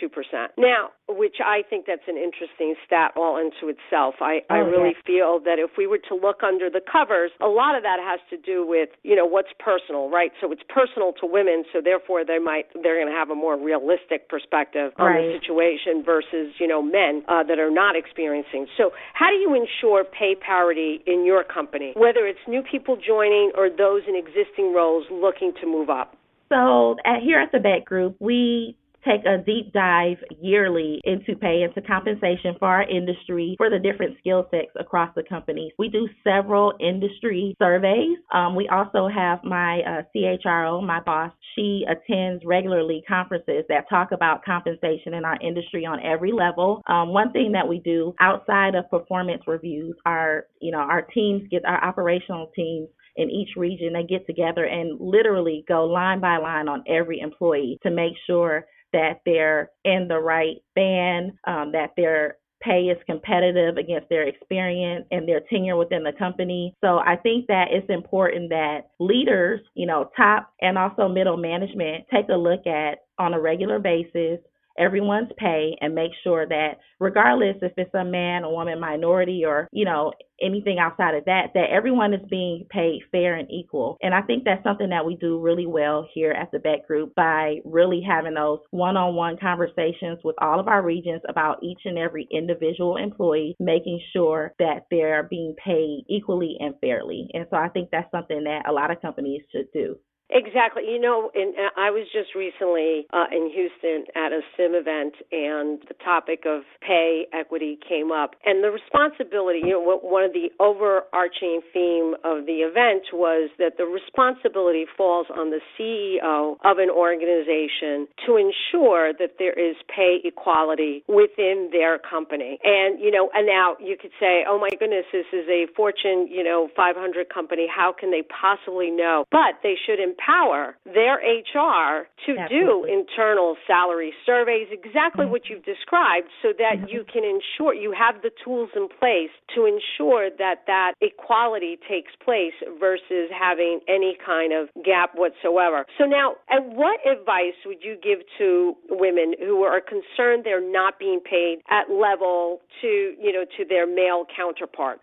Now, 0.58 0.90
which 1.08 1.36
I 1.44 1.62
think 1.68 1.86
that's 1.86 2.08
an 2.08 2.16
interesting 2.16 2.74
stat 2.86 3.12
all 3.16 3.36
into 3.36 3.68
itself. 3.68 4.16
I, 4.20 4.40
oh, 4.48 4.54
I 4.54 4.58
really 4.58 4.96
yeah. 4.96 5.06
feel 5.06 5.40
that 5.44 5.58
if 5.60 5.76
we 5.76 5.86
were 5.86 6.00
to 6.08 6.14
look 6.14 6.42
under 6.42 6.70
the 6.70 6.80
covers, 6.80 7.30
a 7.40 7.46
lot 7.46 7.76
of 7.76 7.82
that 7.82 8.00
has 8.00 8.20
to 8.30 8.36
do 8.40 8.66
with, 8.66 8.88
you 9.02 9.14
know, 9.14 9.26
what's 9.26 9.52
personal, 9.60 10.08
right? 10.08 10.32
So 10.40 10.50
it's 10.50 10.64
personal 10.68 11.12
to 11.20 11.26
women, 11.26 11.64
so 11.72 11.80
therefore 11.84 12.24
they 12.24 12.38
might 12.38 12.72
they're 12.72 12.96
going 12.96 13.12
to 13.12 13.18
have 13.18 13.28
a 13.28 13.36
more 13.36 13.60
realistic 13.60 14.28
perspective 14.28 14.92
on 14.96 15.06
right. 15.06 15.28
the 15.28 15.38
situation 15.38 16.02
versus, 16.04 16.56
you 16.58 16.66
know, 16.66 16.80
men. 16.80 17.22
Uh, 17.28 17.43
that 17.48 17.58
are 17.58 17.70
not 17.70 17.96
experiencing. 17.96 18.66
So, 18.76 18.90
how 19.14 19.28
do 19.28 19.36
you 19.36 19.54
ensure 19.54 20.04
pay 20.04 20.34
parity 20.34 21.02
in 21.06 21.24
your 21.24 21.44
company, 21.44 21.92
whether 21.96 22.26
it's 22.26 22.40
new 22.48 22.62
people 22.62 22.96
joining 22.96 23.52
or 23.56 23.68
those 23.70 24.02
in 24.08 24.14
existing 24.16 24.72
roles 24.74 25.06
looking 25.10 25.52
to 25.60 25.66
move 25.66 25.90
up? 25.90 26.16
So, 26.48 26.96
at, 27.04 27.22
here 27.22 27.40
at 27.40 27.52
the 27.52 27.58
Beck 27.58 27.84
Group, 27.84 28.16
we 28.20 28.76
take 29.06 29.24
a 29.26 29.38
deep 29.38 29.72
dive 29.72 30.16
yearly 30.40 31.00
into 31.04 31.36
pay, 31.36 31.62
into 31.62 31.86
compensation 31.86 32.56
for 32.58 32.68
our 32.68 32.88
industry 32.88 33.54
for 33.58 33.70
the 33.70 33.78
different 33.78 34.16
skill 34.18 34.46
sets 34.50 34.72
across 34.78 35.10
the 35.14 35.22
company. 35.22 35.72
We 35.78 35.88
do 35.88 36.08
several 36.22 36.72
industry 36.80 37.54
surveys. 37.60 38.18
Um, 38.32 38.54
we 38.54 38.68
also 38.68 39.08
have 39.08 39.42
my 39.44 39.80
uh, 39.80 40.02
CHRO, 40.14 40.84
my 40.84 41.00
boss, 41.00 41.32
she 41.54 41.84
attends 41.88 42.42
regularly 42.44 43.02
conferences 43.06 43.64
that 43.68 43.88
talk 43.88 44.12
about 44.12 44.44
compensation 44.44 45.14
in 45.14 45.24
our 45.24 45.38
industry 45.40 45.86
on 45.86 46.00
every 46.04 46.32
level. 46.32 46.82
Um, 46.86 47.10
one 47.10 47.32
thing 47.32 47.52
that 47.52 47.66
we 47.66 47.80
do 47.80 48.14
outside 48.20 48.74
of 48.74 48.90
performance 48.90 49.42
reviews, 49.46 49.94
our 50.06 50.46
you 50.60 50.72
know 50.72 50.78
our 50.78 51.02
teams 51.02 51.42
get 51.50 51.64
our 51.64 51.82
operational 51.84 52.50
teams 52.54 52.88
in 53.16 53.30
each 53.30 53.50
region 53.56 53.92
they 53.92 54.02
get 54.02 54.26
together 54.26 54.64
and 54.64 54.98
literally 55.00 55.64
go 55.68 55.84
line 55.84 56.20
by 56.20 56.36
line 56.36 56.68
on 56.68 56.82
every 56.88 57.20
employee 57.20 57.78
to 57.82 57.90
make 57.90 58.14
sure 58.26 58.66
that 58.94 59.20
they're 59.26 59.70
in 59.84 60.08
the 60.08 60.18
right 60.18 60.56
band, 60.74 61.32
um, 61.46 61.72
that 61.72 61.90
their 61.96 62.38
pay 62.62 62.84
is 62.84 62.96
competitive 63.04 63.76
against 63.76 64.08
their 64.08 64.26
experience 64.26 65.04
and 65.10 65.28
their 65.28 65.42
tenure 65.50 65.76
within 65.76 66.02
the 66.02 66.12
company. 66.18 66.74
So 66.82 66.98
I 66.98 67.16
think 67.16 67.46
that 67.48 67.66
it's 67.70 67.90
important 67.90 68.48
that 68.48 68.88
leaders, 68.98 69.60
you 69.74 69.86
know, 69.86 70.10
top 70.16 70.50
and 70.62 70.78
also 70.78 71.08
middle 71.08 71.36
management 71.36 72.06
take 72.10 72.28
a 72.30 72.36
look 72.36 72.66
at 72.66 73.00
on 73.18 73.34
a 73.34 73.40
regular 73.40 73.78
basis 73.78 74.38
everyone's 74.78 75.30
pay 75.36 75.76
and 75.80 75.94
make 75.94 76.12
sure 76.22 76.46
that 76.46 76.78
regardless 77.00 77.56
if 77.62 77.72
it's 77.76 77.94
a 77.94 78.04
man, 78.04 78.44
a 78.44 78.50
woman, 78.50 78.80
minority, 78.80 79.44
or, 79.44 79.68
you 79.72 79.84
know, 79.84 80.12
anything 80.40 80.78
outside 80.78 81.14
of 81.14 81.24
that, 81.26 81.48
that 81.54 81.70
everyone 81.70 82.12
is 82.12 82.20
being 82.28 82.66
paid 82.70 83.00
fair 83.12 83.36
and 83.36 83.50
equal. 83.50 83.96
And 84.02 84.14
I 84.14 84.22
think 84.22 84.44
that's 84.44 84.62
something 84.64 84.90
that 84.90 85.06
we 85.06 85.16
do 85.16 85.38
really 85.38 85.66
well 85.66 86.06
here 86.12 86.32
at 86.32 86.50
the 86.50 86.58
Beck 86.58 86.86
Group 86.86 87.14
by 87.14 87.58
really 87.64 88.02
having 88.06 88.34
those 88.34 88.60
one 88.70 88.96
on 88.96 89.14
one 89.14 89.36
conversations 89.40 90.18
with 90.24 90.36
all 90.40 90.58
of 90.58 90.68
our 90.68 90.82
regions 90.82 91.22
about 91.28 91.62
each 91.62 91.80
and 91.84 91.98
every 91.98 92.28
individual 92.30 92.96
employee, 92.96 93.56
making 93.60 94.00
sure 94.12 94.54
that 94.58 94.86
they're 94.90 95.24
being 95.24 95.54
paid 95.62 96.04
equally 96.08 96.56
and 96.60 96.74
fairly. 96.80 97.28
And 97.32 97.46
so 97.50 97.56
I 97.56 97.68
think 97.68 97.90
that's 97.90 98.10
something 98.10 98.44
that 98.44 98.68
a 98.68 98.72
lot 98.72 98.90
of 98.90 99.00
companies 99.00 99.42
should 99.52 99.70
do. 99.72 99.96
Exactly. 100.30 100.84
You 100.88 101.00
know, 101.00 101.30
in, 101.34 101.52
I 101.76 101.90
was 101.90 102.06
just 102.12 102.34
recently 102.34 103.06
uh, 103.12 103.26
in 103.30 103.50
Houston 103.52 104.08
at 104.16 104.32
a 104.32 104.40
SIM 104.56 104.72
event, 104.72 105.14
and 105.30 105.80
the 105.86 105.94
topic 106.02 106.44
of 106.46 106.62
pay 106.80 107.26
equity 107.32 107.78
came 107.86 108.10
up. 108.10 108.34
And 108.44 108.64
the 108.64 108.70
responsibility, 108.70 109.60
you 109.60 109.76
know, 109.76 110.00
one 110.00 110.24
of 110.24 110.32
the 110.32 110.48
overarching 110.58 111.60
theme 111.72 112.16
of 112.24 112.46
the 112.46 112.64
event 112.64 113.12
was 113.12 113.50
that 113.58 113.76
the 113.76 113.84
responsibility 113.84 114.86
falls 114.96 115.26
on 115.28 115.50
the 115.50 115.60
CEO 115.76 116.56
of 116.64 116.78
an 116.78 116.88
organization 116.88 118.08
to 118.24 118.40
ensure 118.40 119.12
that 119.12 119.36
there 119.38 119.52
is 119.52 119.76
pay 119.94 120.24
equality 120.24 121.04
within 121.06 121.68
their 121.70 121.98
company. 121.98 122.58
And, 122.64 122.98
you 122.98 123.10
know, 123.10 123.28
and 123.34 123.46
now 123.46 123.76
you 123.78 123.96
could 124.00 124.12
say, 124.18 124.44
oh 124.48 124.58
my 124.58 124.70
goodness, 124.80 125.04
this 125.12 125.28
is 125.32 125.44
a 125.52 125.66
Fortune, 125.76 126.28
you 126.30 126.42
know, 126.42 126.68
500 126.74 127.28
company. 127.28 127.68
How 127.68 127.92
can 127.92 128.10
they 128.10 128.22
possibly 128.22 128.90
know? 128.90 129.24
But 129.30 129.60
they 129.62 129.76
should 129.76 130.00
empower 130.14 130.76
their 130.84 131.16
HR 131.16 132.06
to 132.26 132.36
Absolutely. 132.38 132.48
do 132.48 132.84
internal 132.84 133.56
salary 133.66 134.12
surveys, 134.24 134.68
exactly 134.70 135.24
mm-hmm. 135.24 135.32
what 135.32 135.42
you've 135.48 135.64
described, 135.64 136.28
so 136.42 136.52
that 136.58 136.78
mm-hmm. 136.78 136.88
you 136.88 137.04
can 137.10 137.24
ensure 137.24 137.74
you 137.74 137.92
have 137.92 138.22
the 138.22 138.30
tools 138.44 138.70
in 138.76 138.88
place 138.88 139.30
to 139.54 139.66
ensure 139.66 140.30
that 140.38 140.64
that 140.66 140.92
equality 141.00 141.78
takes 141.88 142.12
place 142.24 142.54
versus 142.78 143.30
having 143.32 143.80
any 143.88 144.16
kind 144.24 144.52
of 144.52 144.68
gap 144.84 145.10
whatsoever. 145.14 145.86
So 145.98 146.04
now, 146.04 146.36
and 146.48 146.76
what 146.76 147.00
advice 147.06 147.58
would 147.66 147.82
you 147.82 147.96
give 148.02 148.20
to 148.38 148.74
women 148.90 149.34
who 149.38 149.62
are 149.62 149.80
concerned 149.80 150.44
they're 150.44 150.60
not 150.60 150.98
being 150.98 151.20
paid 151.20 151.58
at 151.70 151.90
level 151.90 152.60
to, 152.80 153.14
you 153.20 153.32
know, 153.32 153.44
to 153.56 153.64
their 153.64 153.86
male 153.86 154.24
counterpart? 154.36 155.00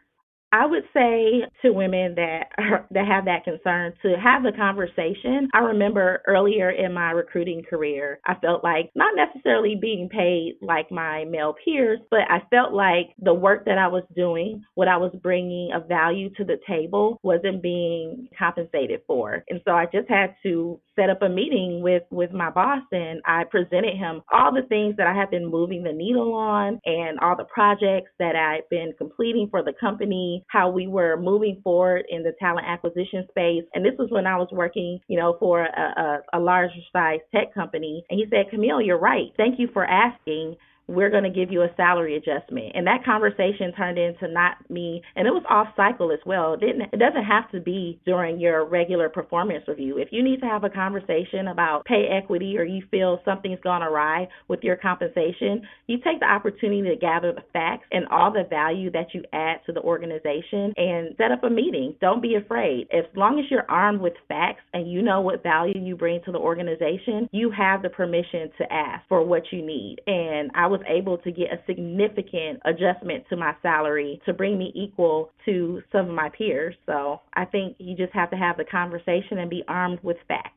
I 0.54 0.66
would 0.66 0.84
say 0.94 1.44
to 1.62 1.72
women 1.72 2.16
that 2.16 2.52
are, 2.58 2.86
that 2.92 3.08
have 3.08 3.26
that 3.26 3.44
concern 3.44 3.94
to 4.02 4.16
have 4.22 4.44
the 4.44 4.52
conversation. 4.52 5.50
I 5.54 5.60
remember 5.60 6.22
earlier 6.28 6.72
in 6.72 6.94
my 6.94 7.12
recruiting 7.12 7.64
career, 7.70 8.20
I 8.26 8.36
felt 8.36 8.64
like 8.64 8.92
not 8.96 9.16
necessarily 9.16 9.78
being 9.80 10.10
paid 10.10 10.58
like 10.62 10.92
my 10.92 11.26
male 11.26 11.56
peers, 11.64 12.00
but 12.10 12.22
I 12.30 12.42
felt 12.50 12.74
like 12.74 13.16
the 13.20 13.34
work 13.34 13.66
that 13.66 13.78
I 13.78 13.88
was 13.88 14.04
doing, 14.16 14.64
what 14.76 14.88
I 14.88 14.98
was 14.98 15.14
bringing 15.22 15.72
of 15.74 15.88
value 15.88 16.30
to 16.36 16.44
the 16.44 16.58
table, 16.68 17.20
wasn't 17.24 17.62
being 17.62 18.28
compensated 18.38 19.02
for. 19.08 19.44
And 19.50 19.62
so 19.66 19.72
I 19.72 19.86
just 19.86 20.10
had 20.10 20.36
to 20.44 20.80
set 20.96 21.10
up 21.10 21.22
a 21.22 21.30
meeting 21.30 21.82
with 21.82 22.04
with 22.12 22.32
my 22.32 22.50
boss 22.50 22.82
and 22.92 23.22
I 23.26 23.44
presented 23.46 23.96
him 23.96 24.22
all 24.32 24.52
the 24.54 24.68
things 24.68 24.96
that 24.98 25.08
I 25.08 25.14
had 25.14 25.32
been 25.32 25.46
moving 25.50 25.84
the 25.84 25.94
needle 25.94 26.34
on 26.34 26.80
and 26.86 27.20
all 27.20 27.36
the 27.36 27.46
projects 27.46 28.12
that 28.20 28.36
I'd 28.36 28.68
been 28.70 28.94
completing 28.98 29.48
for 29.50 29.64
the 29.64 29.74
company, 29.80 30.41
how 30.48 30.70
we 30.70 30.88
were 30.88 31.18
moving 31.18 31.60
forward 31.64 32.06
in 32.10 32.24
the 32.24 32.34
talent 32.40 32.66
acquisition 32.68 33.26
space. 33.30 33.64
And 33.74 33.86
this 33.86 33.94
was 33.98 34.10
when 34.10 34.26
I 34.28 34.38
was 34.38 34.50
working, 34.52 35.00
you 35.08 35.18
know, 35.18 35.38
for 35.40 35.64
a, 35.64 36.22
a, 36.34 36.38
a 36.38 36.40
larger 36.40 36.74
size 36.92 37.20
tech 37.34 37.54
company. 37.54 38.04
And 38.10 38.20
he 38.20 38.26
said, 38.30 38.50
Camille, 38.50 38.82
you're 38.82 39.00
right. 39.00 39.32
Thank 39.38 39.60
you 39.60 39.70
for 39.74 39.86
asking 39.86 40.56
we're 40.92 41.10
going 41.10 41.24
to 41.24 41.30
give 41.30 41.52
you 41.52 41.62
a 41.62 41.70
salary 41.78 42.18
adjustment. 42.18 42.72
And 42.76 42.86
that 42.88 43.06
conversation 43.06 43.74
turned 43.78 43.98
into 43.98 44.28
not 44.28 44.58
me, 44.70 45.02
and 45.16 45.28
it 45.28 45.32
was 45.32 45.44
off 45.50 45.68
cycle 45.76 46.12
as 46.12 46.20
well. 46.26 46.54
It 46.54 46.60
didn't 46.60 46.82
it 46.94 47.00
doesn't 47.00 47.24
have 47.24 47.50
to 47.52 47.60
be 47.60 48.00
during 48.06 48.40
your 48.40 48.66
regular 48.66 49.10
performance 49.10 49.64
review. 49.68 49.98
If 49.98 50.10
you 50.12 50.24
need 50.24 50.42
to 50.42 50.48
have 50.48 50.64
a 50.64 50.70
conversation 50.70 51.48
about 51.48 51.86
pay 51.86 52.08
equity 52.12 52.58
or 52.58 52.64
you 52.64 52.84
feel 52.92 53.20
something's 53.24 53.60
gone 53.64 53.82
awry 53.82 54.28
with 54.48 54.60
your 54.64 54.76
compensation, 54.76 55.62
you 55.88 55.98
take 55.98 56.20
the 56.20 56.26
opportunity 56.26 56.90
to 56.90 56.96
gather 56.96 57.32
the 57.32 57.44
facts 57.54 57.86
and 57.92 58.08
all 58.08 58.32
the 58.32 58.44
value 58.50 58.92
that 58.92 59.14
you 59.14 59.24
add 59.34 59.58
to 59.66 59.72
the 59.72 59.82
organization 59.82 60.74
and 60.76 61.16
set 61.18 61.32
up 61.32 61.44
a 61.44 61.50
meeting. 61.50 61.96
Don't 62.02 62.22
be 62.22 62.36
afraid. 62.36 62.88
As 62.92 63.06
long 63.16 63.40
as 63.40 63.46
you're 63.50 63.70
armed 63.70 64.02
with 64.02 64.14
facts 64.28 64.64
and 64.74 64.92
you 64.92 65.02
know 65.02 65.22
what 65.22 65.44
value 65.44 65.80
you 65.80 65.96
bring 65.96 66.22
to 66.26 66.32
the 66.32 66.38
organization, 66.38 67.30
you 67.32 67.52
have 67.52 67.82
the 67.82 67.90
permission 67.90 68.52
to 68.58 68.72
ask 68.72 69.08
for 69.08 69.24
what 69.24 69.44
you 69.52 69.66
need. 69.66 69.98
And 70.08 70.52
I 70.56 70.68
was 70.68 70.81
was 70.82 70.90
able 70.90 71.18
to 71.20 71.32
get 71.32 71.54
a 71.54 71.60
significant 71.66 72.60
adjustment 72.66 73.26
to 73.30 73.36
my 73.36 73.54
salary 73.62 74.22
to 74.26 74.34
bring 74.34 74.58
me 74.58 74.72
equal 74.76 75.32
to 75.46 75.82
some 75.92 76.10
of 76.10 76.16
my 76.16 76.30
peers. 76.30 76.76
So 76.86 77.22
I 77.34 77.46
think 77.46 77.76
you 77.80 77.96
just 77.96 78.14
have 78.14 78.30
to 78.32 78.38
have 78.38 78.58
the 78.58 78.66
conversation 78.66 79.38
and 79.40 79.50
be 79.50 79.64
armed 79.68 80.00
with 80.04 80.18
facts. 80.28 80.50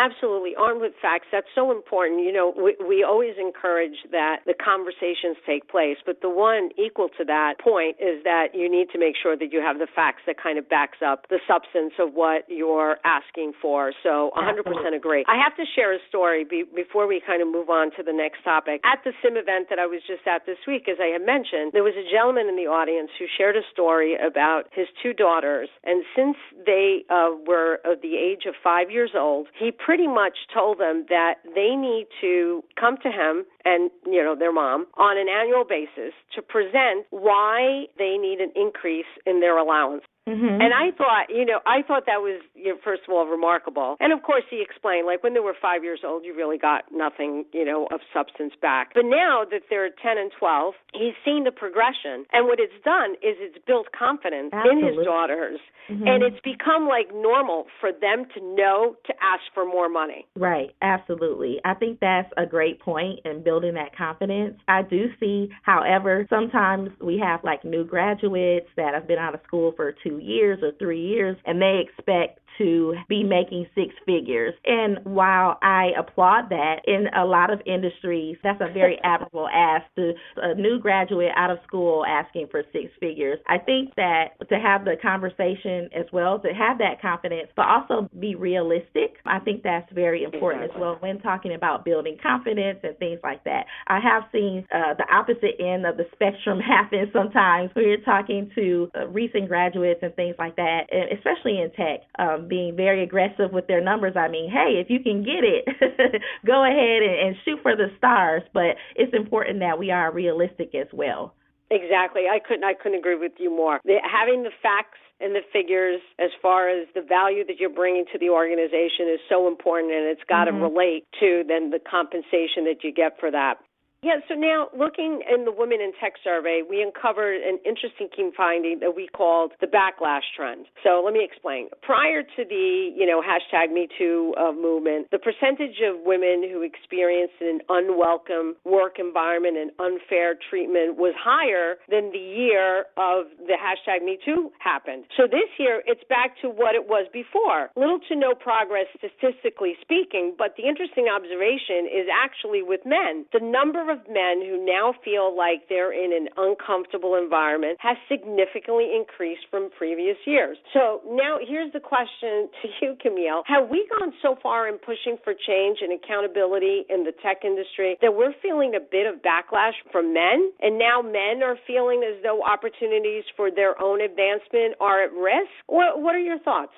Absolutely, 0.00 0.56
armed 0.56 0.80
with 0.80 0.96
facts. 1.02 1.26
That's 1.30 1.52
so 1.54 1.70
important. 1.70 2.24
You 2.24 2.32
know, 2.32 2.54
we, 2.56 2.72
we 2.80 3.04
always 3.04 3.36
encourage 3.36 4.00
that 4.10 4.40
the 4.46 4.54
conversations 4.56 5.36
take 5.44 5.68
place, 5.68 5.98
but 6.06 6.22
the 6.22 6.30
one 6.30 6.70
equal 6.80 7.10
to 7.20 7.24
that 7.28 7.60
point 7.60 8.00
is 8.00 8.24
that 8.24 8.56
you 8.56 8.64
need 8.64 8.88
to 8.96 8.98
make 8.98 9.12
sure 9.12 9.36
that 9.36 9.52
you 9.52 9.60
have 9.60 9.76
the 9.76 9.86
facts 9.92 10.22
that 10.24 10.40
kind 10.40 10.56
of 10.56 10.64
backs 10.70 11.04
up 11.04 11.28
the 11.28 11.38
substance 11.44 11.92
of 12.00 12.14
what 12.14 12.48
you're 12.48 12.96
asking 13.04 13.52
for. 13.60 13.92
So 14.02 14.32
100% 14.40 14.64
agree. 14.96 15.22
I 15.28 15.36
have 15.36 15.54
to 15.60 15.68
share 15.76 15.92
a 15.92 15.98
story 16.08 16.44
be, 16.48 16.64
before 16.64 17.06
we 17.06 17.20
kind 17.20 17.42
of 17.42 17.48
move 17.48 17.68
on 17.68 17.92
to 17.98 18.02
the 18.02 18.12
next 18.12 18.42
topic. 18.42 18.80
At 18.88 19.04
the 19.04 19.12
SIM 19.20 19.36
event 19.36 19.68
that 19.68 19.78
I 19.78 19.84
was 19.84 20.00
just 20.08 20.24
at 20.24 20.46
this 20.46 20.64
week, 20.66 20.88
as 20.88 20.96
I 20.96 21.12
had 21.12 21.26
mentioned, 21.26 21.76
there 21.76 21.84
was 21.84 21.94
a 22.00 22.08
gentleman 22.08 22.48
in 22.48 22.56
the 22.56 22.72
audience 22.72 23.10
who 23.18 23.26
shared 23.36 23.54
a 23.54 23.64
story 23.70 24.16
about 24.16 24.72
his 24.72 24.88
two 25.02 25.12
daughters, 25.12 25.68
and 25.84 26.04
since 26.16 26.40
they 26.64 27.04
uh, 27.12 27.36
were 27.44 27.84
of 27.84 28.00
the 28.00 28.16
age 28.16 28.48
of 28.48 28.54
five 28.64 28.90
years 28.90 29.12
old, 29.12 29.48
he 29.58 29.70
pretty 29.90 30.06
much 30.06 30.46
told 30.54 30.78
them 30.78 31.04
that 31.08 31.34
they 31.56 31.74
need 31.74 32.06
to 32.20 32.62
come 32.78 32.96
to 32.98 33.10
him 33.10 33.44
and 33.64 33.90
you 34.06 34.22
know 34.22 34.36
their 34.38 34.52
mom 34.52 34.86
on 34.96 35.18
an 35.18 35.26
annual 35.28 35.64
basis 35.64 36.14
to 36.32 36.40
present 36.40 37.04
why 37.10 37.86
they 37.98 38.16
need 38.16 38.38
an 38.38 38.52
increase 38.54 39.10
in 39.26 39.40
their 39.40 39.58
allowance 39.58 40.04
Mm-hmm. 40.28 40.60
And 40.60 40.74
I 40.74 40.90
thought, 40.96 41.26
you 41.28 41.44
know, 41.44 41.60
I 41.66 41.82
thought 41.82 42.04
that 42.06 42.20
was, 42.20 42.42
you 42.54 42.74
know, 42.74 42.78
first 42.84 43.02
of 43.08 43.14
all, 43.14 43.26
remarkable. 43.26 43.96
And 44.00 44.12
of 44.12 44.22
course, 44.22 44.44
he 44.50 44.62
explained, 44.62 45.06
like 45.06 45.22
when 45.22 45.34
they 45.34 45.40
were 45.40 45.56
five 45.60 45.82
years 45.82 46.00
old, 46.04 46.24
you 46.24 46.36
really 46.36 46.58
got 46.58 46.84
nothing, 46.92 47.44
you 47.52 47.64
know, 47.64 47.88
of 47.90 48.00
substance 48.12 48.52
back. 48.60 48.92
But 48.94 49.06
now 49.06 49.44
that 49.50 49.62
they're 49.70 49.88
10 49.88 50.18
and 50.18 50.30
12, 50.38 50.74
he's 50.92 51.16
seen 51.24 51.44
the 51.44 51.50
progression. 51.50 52.26
And 52.32 52.46
what 52.46 52.60
it's 52.60 52.76
done 52.84 53.14
is 53.22 53.40
it's 53.40 53.58
built 53.66 53.88
confidence 53.96 54.50
Absolutely. 54.52 54.88
in 54.88 54.98
his 54.98 55.04
daughters. 55.04 55.60
Mm-hmm. 55.90 56.06
And 56.06 56.22
it's 56.22 56.40
become 56.44 56.86
like 56.86 57.08
normal 57.12 57.66
for 57.80 57.90
them 57.90 58.26
to 58.34 58.40
know 58.54 58.96
to 59.06 59.12
ask 59.20 59.42
for 59.54 59.64
more 59.64 59.88
money. 59.88 60.26
Right. 60.36 60.70
Absolutely. 60.82 61.58
I 61.64 61.74
think 61.74 61.98
that's 62.00 62.30
a 62.36 62.46
great 62.46 62.80
point 62.80 63.20
in 63.24 63.42
building 63.42 63.74
that 63.74 63.96
confidence. 63.96 64.56
I 64.68 64.82
do 64.82 65.06
see, 65.18 65.50
however, 65.62 66.26
sometimes 66.30 66.90
we 67.02 67.18
have 67.18 67.40
like 67.42 67.64
new 67.64 67.84
graduates 67.84 68.68
that 68.76 68.94
have 68.94 69.08
been 69.08 69.18
out 69.18 69.34
of 69.34 69.40
school 69.46 69.72
for 69.74 69.92
two 70.04 70.09
years 70.18 70.58
or 70.62 70.72
three 70.78 71.00
years, 71.00 71.36
and 71.44 71.60
they 71.60 71.82
expect 71.86 72.40
to 72.60 72.94
be 73.08 73.24
making 73.24 73.66
six 73.74 73.94
figures. 74.04 74.54
And 74.66 74.98
while 75.04 75.58
I 75.62 75.90
applaud 75.98 76.50
that, 76.50 76.82
in 76.86 77.06
a 77.16 77.24
lot 77.24 77.50
of 77.50 77.60
industries, 77.64 78.36
that's 78.42 78.60
a 78.60 78.72
very 78.72 78.98
admirable 79.04 79.48
ask 79.48 79.84
to 79.96 80.12
a 80.36 80.54
new 80.54 80.78
graduate 80.78 81.32
out 81.36 81.50
of 81.50 81.58
school 81.66 82.04
asking 82.04 82.48
for 82.50 82.62
six 82.72 82.92
figures. 83.00 83.38
I 83.48 83.58
think 83.58 83.94
that 83.96 84.36
to 84.48 84.56
have 84.56 84.84
the 84.84 84.96
conversation 85.00 85.88
as 85.96 86.06
well, 86.12 86.38
to 86.40 86.48
have 86.48 86.78
that 86.78 87.00
confidence, 87.00 87.48
but 87.56 87.66
also 87.66 88.08
be 88.18 88.34
realistic, 88.34 89.16
I 89.24 89.38
think 89.38 89.62
that's 89.62 89.90
very 89.92 90.24
important 90.24 90.64
as 90.64 90.70
well 90.78 90.96
when 91.00 91.20
talking 91.20 91.54
about 91.54 91.84
building 91.84 92.18
confidence 92.22 92.80
and 92.82 92.96
things 92.98 93.20
like 93.22 93.42
that. 93.44 93.64
I 93.86 94.00
have 94.00 94.24
seen 94.32 94.66
uh, 94.74 94.94
the 94.94 95.06
opposite 95.12 95.56
end 95.58 95.86
of 95.86 95.96
the 95.96 96.04
spectrum 96.12 96.60
happen 96.60 97.10
sometimes 97.12 97.70
when 97.74 97.86
you're 97.86 98.00
talking 98.04 98.50
to 98.54 98.90
uh, 98.98 99.06
recent 99.08 99.48
graduates 99.48 99.99
and 100.02 100.14
things 100.16 100.36
like 100.38 100.56
that, 100.56 100.88
especially 101.12 101.60
in 101.60 101.70
tech. 101.72 102.00
Um, 102.18 102.48
being 102.48 102.76
very 102.76 103.02
aggressive 103.02 103.52
with 103.52 103.66
their 103.66 103.80
numbers. 103.80 104.14
I 104.16 104.28
mean, 104.28 104.50
hey, 104.50 104.80
if 104.80 104.90
you 104.90 105.00
can 105.00 105.22
get 105.22 105.44
it, 105.44 105.64
go 106.46 106.64
ahead 106.64 107.02
and, 107.02 107.28
and 107.28 107.36
shoot 107.44 107.58
for 107.62 107.76
the 107.76 107.88
stars. 107.98 108.42
But 108.52 108.76
it's 108.96 109.14
important 109.14 109.60
that 109.60 109.78
we 109.78 109.90
are 109.90 110.12
realistic 110.12 110.74
as 110.74 110.88
well. 110.92 111.34
Exactly. 111.70 112.22
I 112.30 112.40
couldn't 112.40 112.64
I 112.64 112.74
couldn't 112.74 112.98
agree 112.98 113.16
with 113.16 113.32
you 113.38 113.50
more. 113.50 113.80
The, 113.84 113.98
having 114.02 114.42
the 114.42 114.50
facts 114.60 114.98
and 115.20 115.34
the 115.34 115.42
figures 115.52 116.00
as 116.18 116.30
far 116.42 116.68
as 116.68 116.88
the 116.94 117.02
value 117.02 117.46
that 117.46 117.60
you're 117.60 117.70
bringing 117.70 118.04
to 118.12 118.18
the 118.18 118.30
organization 118.30 119.06
is 119.06 119.20
so 119.28 119.46
important 119.46 119.92
and 119.92 120.08
it's 120.08 120.24
got 120.28 120.48
mm-hmm. 120.48 120.58
to 120.58 120.62
relate 120.64 121.04
to 121.20 121.44
then 121.46 121.70
the 121.70 121.78
compensation 121.78 122.64
that 122.64 122.82
you 122.82 122.92
get 122.92 123.20
for 123.20 123.30
that. 123.30 123.58
Yeah, 124.02 124.24
so 124.28 124.34
now 124.34 124.68
looking 124.72 125.20
in 125.28 125.44
the 125.44 125.52
Women 125.52 125.80
in 125.82 125.92
Tech 126.00 126.14
survey, 126.24 126.62
we 126.64 126.80
uncovered 126.80 127.42
an 127.42 127.58
interesting 127.68 128.08
key 128.08 128.30
finding 128.34 128.80
that 128.80 128.96
we 128.96 129.08
called 129.12 129.52
the 129.60 129.66
backlash 129.66 130.24
trend. 130.34 130.64
So 130.82 131.02
let 131.04 131.12
me 131.12 131.20
explain. 131.20 131.68
Prior 131.82 132.22
to 132.22 132.40
the, 132.48 132.92
you 132.96 133.04
know, 133.04 133.20
hashtag 133.20 133.72
Me 133.72 133.88
Too 133.98 134.34
uh, 134.40 134.52
movement, 134.52 135.08
the 135.12 135.18
percentage 135.18 135.84
of 135.84 136.00
women 136.00 136.48
who 136.48 136.62
experienced 136.62 137.36
an 137.40 137.60
unwelcome 137.68 138.56
work 138.64 138.96
environment 138.98 139.58
and 139.58 139.70
unfair 139.76 140.32
treatment 140.48 140.96
was 140.96 141.12
higher 141.20 141.76
than 141.92 142.08
the 142.10 142.24
year 142.24 142.88
of 142.96 143.28
the 143.36 143.60
hashtag 143.60 144.02
Me 144.02 144.16
Too 144.24 144.50
happened. 144.60 145.04
So 145.14 145.24
this 145.28 145.52
year, 145.58 145.82
it's 145.84 146.04
back 146.08 146.40
to 146.40 146.48
what 146.48 146.74
it 146.74 146.88
was 146.88 147.04
before. 147.12 147.68
Little 147.76 148.00
to 148.08 148.16
no 148.16 148.32
progress 148.32 148.88
statistically 148.96 149.76
speaking, 149.82 150.36
but 150.38 150.56
the 150.56 150.64
interesting 150.64 151.12
observation 151.12 151.84
is 151.84 152.08
actually 152.08 152.62
with 152.62 152.80
men. 152.86 153.26
The 153.36 153.44
number 153.44 153.89
of 153.90 153.98
men 154.08 154.40
who 154.40 154.64
now 154.64 154.94
feel 155.04 155.36
like 155.36 155.68
they're 155.68 155.92
in 155.92 156.12
an 156.12 156.28
uncomfortable 156.36 157.16
environment 157.16 157.78
has 157.80 157.96
significantly 158.08 158.90
increased 158.94 159.42
from 159.50 159.70
previous 159.76 160.16
years. 160.26 160.56
So 160.72 161.00
now 161.08 161.38
here's 161.40 161.72
the 161.72 161.80
question 161.80 162.48
to 162.62 162.68
you, 162.80 162.96
Camille. 163.00 163.42
Have 163.46 163.68
we 163.68 163.88
gone 163.98 164.12
so 164.22 164.36
far 164.42 164.68
in 164.68 164.78
pushing 164.78 165.16
for 165.24 165.34
change 165.34 165.78
and 165.82 165.92
accountability 165.92 166.84
in 166.88 167.04
the 167.04 167.12
tech 167.22 167.44
industry 167.44 167.96
that 168.00 168.14
we're 168.14 168.34
feeling 168.42 168.74
a 168.74 168.80
bit 168.80 169.06
of 169.06 169.20
backlash 169.22 169.76
from 169.92 170.14
men? 170.14 170.52
And 170.60 170.78
now 170.78 171.02
men 171.02 171.42
are 171.42 171.56
feeling 171.66 172.02
as 172.06 172.22
though 172.22 172.42
opportunities 172.42 173.24
for 173.36 173.50
their 173.50 173.80
own 173.80 174.00
advancement 174.00 174.76
are 174.80 175.02
at 175.04 175.12
risk? 175.12 175.50
What, 175.66 176.00
what 176.00 176.14
are 176.14 176.22
your 176.22 176.38
thoughts? 176.38 176.72